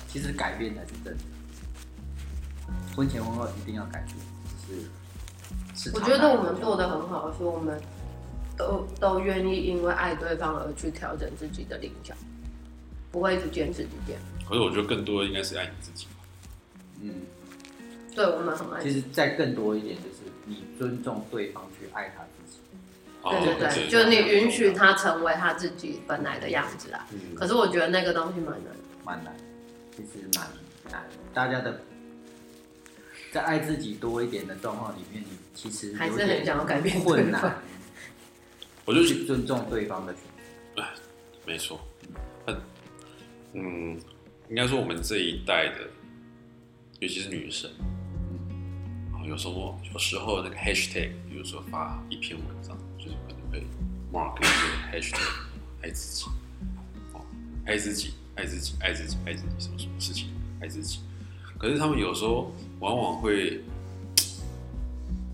[0.06, 1.20] 其实改变才是真的，
[2.96, 4.16] 婚前婚后一定要改变，
[4.66, 7.78] 就是是我觉得我们做的很好，是我们
[8.56, 12.14] 都都愿意因为爱对方而去调整自己的棱角，
[13.12, 14.16] 不会一直坚持己见。
[14.48, 16.06] 可是我觉得更多的应该是爱你自己。
[17.02, 17.12] 嗯，
[18.14, 18.90] 对我们很爱其。
[18.90, 22.58] 实再更多一点就是你尊重对方去爱他自己，
[23.20, 27.06] 哦对对对，就是你允许他成为他自己本来的样子啊。
[27.12, 28.74] 嗯可是我觉得那个东西蛮难。
[29.04, 29.32] 蛮难，
[29.94, 30.44] 其实蛮
[30.90, 31.04] 难。
[31.32, 31.80] 大家的
[33.36, 37.62] 在爱自己多一点的状况里面，你其实还是很想要改变对困难
[38.86, 40.22] 我就去尊重对方的选
[40.74, 40.82] 择。
[41.44, 41.78] 没错，
[42.46, 42.60] 嗯
[43.52, 44.00] 嗯，
[44.48, 45.80] 应该说我们这一代的，
[47.00, 47.70] 尤其是女生，
[49.12, 53.62] 嗯，有时候有时候那个 hashtag，比如说发一篇文章，就是可能会
[54.10, 55.28] mark 一个 hashtag，
[55.82, 56.24] 爱自己，
[57.12, 57.20] 哦，
[57.66, 60.30] 爱自己，爱自己，爱自己，爱自己，什么什么事情，
[60.62, 61.00] 爱自己。
[61.58, 63.60] 可是他们有时候往往会，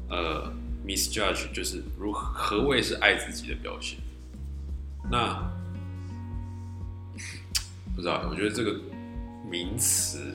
[0.08, 0.52] 呃
[0.86, 3.98] ，misjudge，就是如何何谓是爱自己的表现。
[5.10, 5.34] 那
[7.94, 8.80] 不知道，我觉得这个
[9.50, 10.34] 名词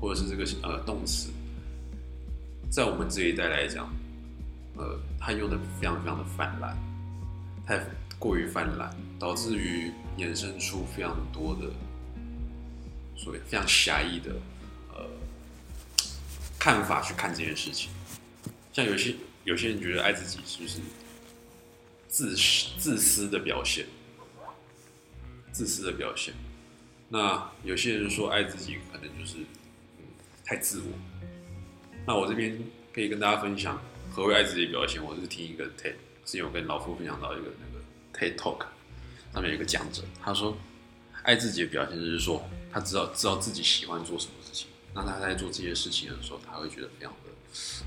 [0.00, 1.30] 或者是这个呃动词，
[2.70, 3.92] 在我们这一代来讲，
[4.76, 6.76] 呃，它用的非常非常的泛滥，
[7.66, 7.84] 太
[8.18, 11.70] 过于泛滥，导致于衍生出非常多的
[13.16, 14.34] 所谓非常狭义的
[16.64, 17.90] 看法去看这件事情。
[18.72, 20.80] 像有些有些人觉得爱自己就是
[22.08, 23.84] 自私自私的表现，
[25.52, 26.32] 自私的表现。
[27.10, 29.36] 那有些人说爱自己可能就是
[30.42, 30.86] 太自我。
[32.06, 32.58] 那我这边
[32.94, 33.78] 可以跟大家分享
[34.10, 35.04] 何为爱自己的表现。
[35.04, 37.84] 我是听一个 TED，之前我跟老夫分享到一个那个
[38.18, 38.64] TED Talk，
[39.34, 40.56] 上面有一个讲者，他说
[41.24, 42.42] 爱自己的表现就是说
[42.72, 44.32] 他知道知道自己喜欢做什么，
[44.94, 47.30] 那他在做这些事情的时候，他会觉得非常的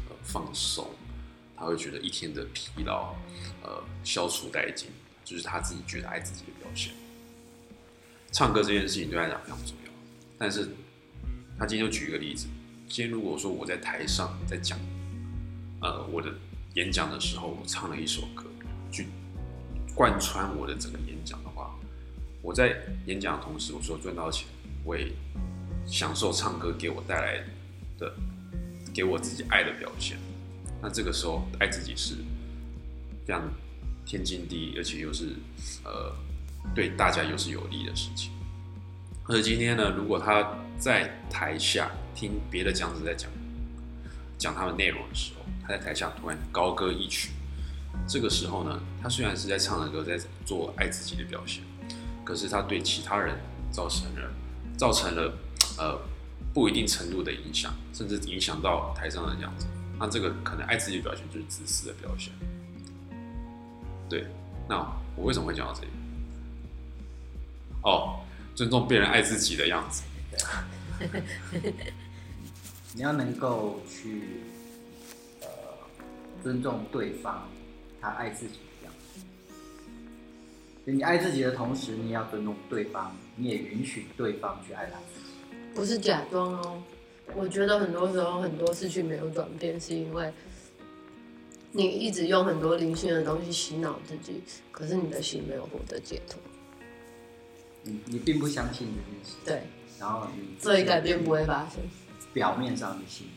[0.10, 0.90] 呃放松，
[1.56, 3.16] 他会觉得一天的疲劳
[3.64, 4.90] 呃消除殆尽，
[5.24, 6.94] 就是他自己觉得爱自己的表现。
[8.32, 9.92] 唱歌这件事情对他来讲非常重要，
[10.38, 10.68] 但是
[11.58, 12.48] 他今天就举一个例子，
[12.90, 14.78] 今天如果说我在台上在讲，
[15.82, 16.30] 呃，我的
[16.76, 18.44] 演讲的时候，我唱了一首歌，
[18.92, 19.08] 去
[19.96, 21.74] 贯穿我的整个演讲的话，
[22.42, 24.46] 我在演讲的同时，我说赚到钱，
[24.84, 25.10] 我也
[25.88, 27.44] 享受唱歌给我带来
[27.98, 28.14] 的，
[28.94, 30.18] 给我自己爱的表现。
[30.82, 32.16] 那这个时候，爱自己是
[33.26, 33.42] 非常
[34.06, 35.36] 天经地义，而且又是
[35.84, 36.16] 呃
[36.76, 38.32] 对大家又是有利的事情。
[39.24, 43.30] 而今天呢，如果他在台下听别的讲者在讲
[44.38, 47.32] 讲他们内容的时候，他在台下突然高歌一曲，
[48.08, 51.64] 这个时候呢，他虽然是在唱的歌，在做爱自己的表现，
[52.24, 53.36] 可是他对其他人
[53.72, 54.32] 造成了
[54.78, 55.34] 造成了
[55.78, 56.00] 呃
[56.54, 59.68] 不一定程度的影响，甚至影响到台上的样子。
[60.00, 62.32] 那这个可能爱自己的表现就是自私的表现。
[64.10, 64.26] 对，
[64.70, 64.78] 那
[65.16, 65.88] 我为什么会讲到这里？
[67.84, 68.20] 哦，
[68.56, 70.04] 尊重别人爱自己的样子。
[72.94, 74.42] 你要能够去
[75.42, 75.48] 呃
[76.42, 77.48] 尊重对方，
[78.02, 79.22] 他爱自己的样子。
[80.86, 84.98] 你爱自己的同时，你也要尊重对方，你也允许对方去爱他。
[85.78, 86.82] 不是假装哦。
[87.36, 90.34] 我觉得很多时候很多事情没有转变，是因为
[91.72, 96.40] 你一直用很多灵性的东西洗脑自己，可是你的心没有获得解脱。
[97.84, 99.62] 你你并不相信这件事，对，
[100.00, 101.80] 然后你所以改变不会发生。
[102.34, 103.28] 表面上的心，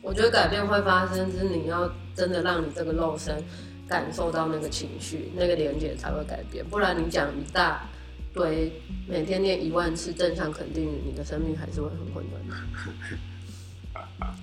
[0.00, 3.40] 我觉得改变会发生，是你要真的让你这个肉身
[3.88, 7.88] 感受到那个情绪、那个连接才会改变，不然你讲一大
[8.32, 8.72] 堆，
[9.08, 12.54] 每天念一万次正向肯定，你的生命还是会很混乱的。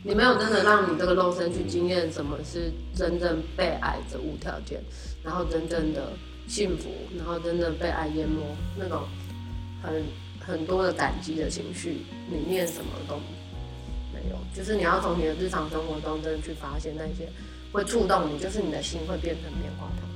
[0.03, 4.79] 你没有真的让你这个肉身去经验什么是真正被爱的无条件，
[5.23, 6.13] 然后真正的
[6.47, 8.41] 幸福，然后真正被爱淹没
[8.77, 9.07] 那种
[9.81, 10.03] 很
[10.39, 13.15] 很多的感激的情绪，你念什么都
[14.13, 14.37] 没有。
[14.53, 17.27] 就是你要从你的日常生活中真的去发现那些
[17.71, 20.07] 会触动你，就是你的心会变成棉花糖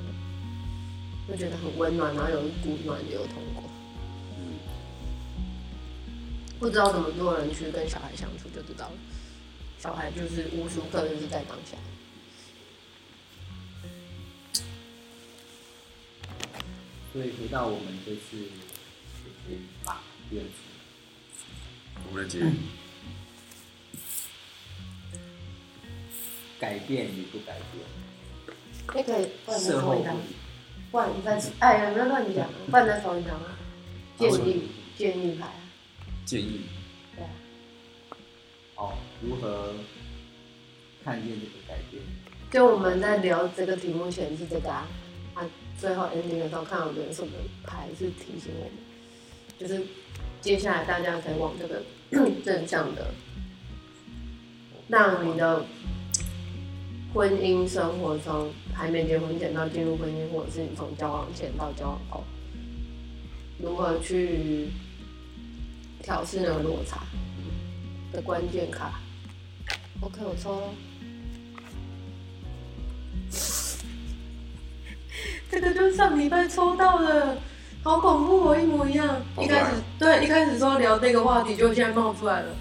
[1.28, 3.63] 的，就觉得很温暖，然后有一股暖流通过。
[6.64, 8.94] 不知道怎么做人去跟小孩相处就知道了。
[9.78, 11.76] 小孩就是无时无刻就是在当下。
[17.12, 22.40] 所以回到我们这次就是把变出无人机
[26.58, 27.84] 改变与不改变，
[28.96, 30.18] 你可以换事后不成一张，
[30.94, 32.48] 换你再哎，有没有乱讲？
[32.72, 33.58] 换成同一张啊？
[34.18, 35.63] 建议建议牌啊，
[36.26, 36.62] 建议。
[37.16, 37.24] 对。
[37.24, 37.30] 啊，
[38.76, 39.74] 哦，如何
[41.04, 42.02] 看见这个改变？
[42.52, 44.88] 就我们在聊这个题目前是这个啊，
[45.34, 45.44] 啊，
[45.80, 47.32] 最后 ending 的时候看到有什么
[47.64, 48.74] 牌是提醒我们，
[49.58, 49.84] 就是
[50.40, 51.82] 接下来大家可以往这个
[52.46, 53.12] 正向的，
[54.88, 55.66] 让你的
[57.14, 62.24] 婚姻生活从还没结婚前到进入婚姻，或者是你从交往前到交往后，
[63.60, 64.68] 如何去
[66.04, 67.02] 调试的落差
[68.12, 69.00] 的关键卡。
[70.02, 70.70] OK，我抽了。
[75.50, 77.38] 这个就是上礼拜抽到的，
[77.84, 79.22] 好恐怖哦，一模一样。
[79.40, 82.54] 一开始对，一开始说聊那个话题，就现在冒出来了，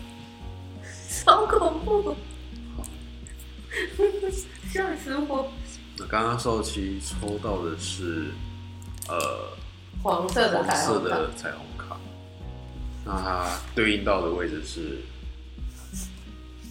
[1.26, 2.14] 好恐怖，
[4.70, 5.51] 吓死我！
[5.99, 8.30] 那刚刚受期抽到的是
[9.09, 9.49] 呃
[10.03, 11.72] 黄色的彩色的彩虹卡，
[13.05, 14.99] 那它对应到的位置是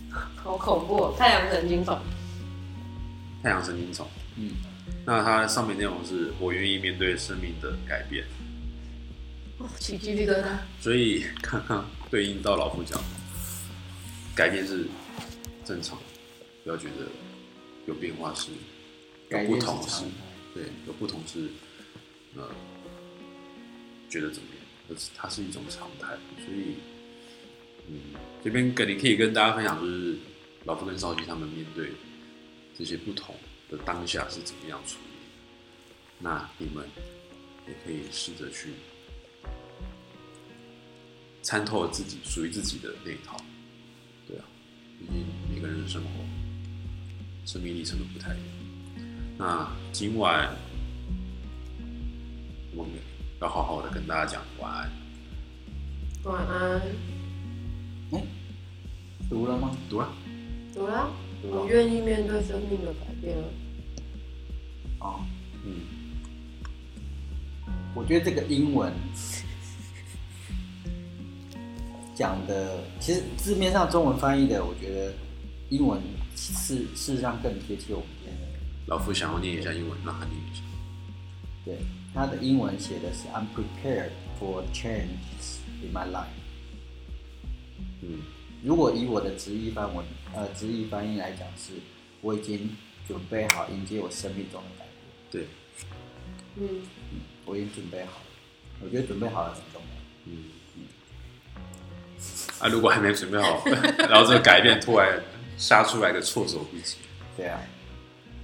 [0.35, 1.99] 好恐怖、哦，太阳神经丛。
[3.43, 4.07] 太阳神经丛。
[4.37, 4.51] 嗯，
[5.05, 8.25] 那它上面内容是我愿意面对生命的改变，
[9.57, 10.45] 哦，起鸡皮疙瘩。
[10.79, 12.99] 所以刚刚对应到老夫讲，
[14.35, 14.87] 改变是
[15.65, 15.97] 正常，
[16.63, 17.07] 不要觉得
[17.87, 18.51] 有变化是
[19.29, 20.03] 有不同是是。
[20.53, 21.47] 对，有不同是
[22.35, 22.43] 呃
[24.09, 24.49] 觉得怎么
[25.15, 26.15] 它是一种常态，
[26.45, 26.75] 所以
[27.87, 27.99] 嗯，
[28.43, 30.15] 这边跟你可以跟大家分享，就是
[30.65, 31.89] 老夫跟少基他们面对
[32.77, 33.35] 这些不同
[33.69, 35.17] 的当下是怎么样处理，
[36.19, 36.87] 那你们
[37.67, 38.69] 也可以试着去
[41.41, 43.35] 参透自己属于自己的那一套，
[44.27, 44.45] 对啊，
[44.99, 46.09] 毕竟每个人的生活
[47.45, 48.45] 生命历程都不太一样。
[49.37, 50.55] 那今晚
[52.75, 52.93] 我们
[53.41, 54.91] 要好好的跟大家讲晚安。
[56.23, 56.79] 晚安，
[59.27, 59.75] 读了吗？
[59.89, 60.07] 读了，
[60.71, 61.09] 读了，
[61.41, 63.43] 我愿意面对生命的改变了。
[64.99, 65.21] 哦，
[65.65, 65.73] 嗯，
[67.95, 68.93] 我觉得这个英文
[72.13, 75.11] 讲的，其实字面上中文翻译的，我觉得
[75.69, 75.99] 英文
[76.35, 78.07] 是事实上更贴切我们。
[78.85, 80.61] 老夫想要念一下英文，让他念一下。
[81.65, 81.77] 对，
[82.13, 86.25] 他的英文写的是 "I'm prepared for changes in my life"。
[88.01, 88.21] 嗯
[88.63, 90.05] 如果以我的直译翻文，
[90.35, 91.73] 呃，直译翻译来讲是，
[92.21, 92.75] 我已经
[93.07, 94.85] 准备好迎接我生命中的改
[95.31, 95.45] 变，
[96.57, 96.81] 对，嗯，
[97.45, 98.25] 我已经准备好了。
[98.83, 99.87] 我觉得准备好了很重要。
[100.25, 100.43] 嗯，
[102.59, 103.63] 啊，如果还没准备好，
[104.09, 105.21] 然后这个改变突然
[105.57, 106.97] 杀出来的措手不及，
[107.35, 107.59] 对啊，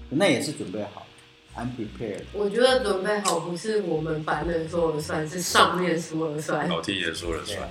[0.09, 1.06] 那也是准备好
[1.57, 2.23] ，I'm prepared。
[2.33, 6.69] 我觉得准备好不是我们凡人说了算，是上面说了算。
[6.69, 7.67] 老天爷说了算。，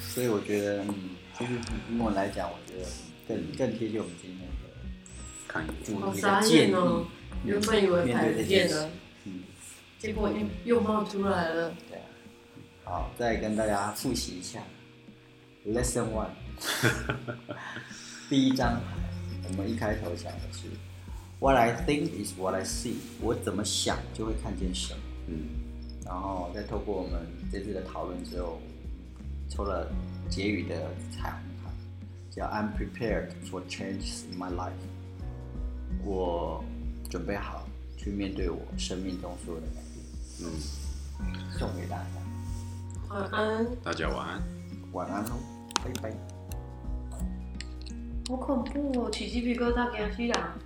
[0.00, 1.52] 所以我觉得，嗯，就是
[1.90, 2.88] 英文来讲，我觉得
[3.26, 4.54] 更更贴近我们今天的
[5.46, 6.70] 看一主题的建议。
[6.70, 7.04] 眼哦！
[7.44, 8.90] 原本以为排不见了，
[9.24, 9.44] 嗯，
[9.98, 11.72] 结果又又冒出来了。
[11.88, 12.04] 对啊。
[12.84, 14.60] 好，再跟大家复习一下
[15.66, 16.30] ，Lesson One，
[18.28, 18.80] 第一章，
[19.46, 20.66] 我们一开头讲的是
[21.40, 25.00] What I think is what I see，我怎么想就会看见什么。
[25.28, 25.46] 嗯，
[26.04, 28.58] 然后再透过我们这次的讨论之后，
[29.48, 29.88] 抽了
[30.28, 31.70] 结语的彩虹卡，
[32.30, 34.72] 叫 I'm prepared for changes in my life。
[36.04, 36.64] 我
[37.08, 40.04] 准备好去面对我生命中所有的改变。
[40.42, 40.50] 嗯，
[41.56, 42.04] 送给大家，
[43.10, 44.42] 晚安，大家晚安。
[44.92, 45.36] 晚安喽，
[45.84, 46.12] 拜拜。
[48.28, 50.58] 好恐怖哦，起鸡皮疙瘩，给他吸氧。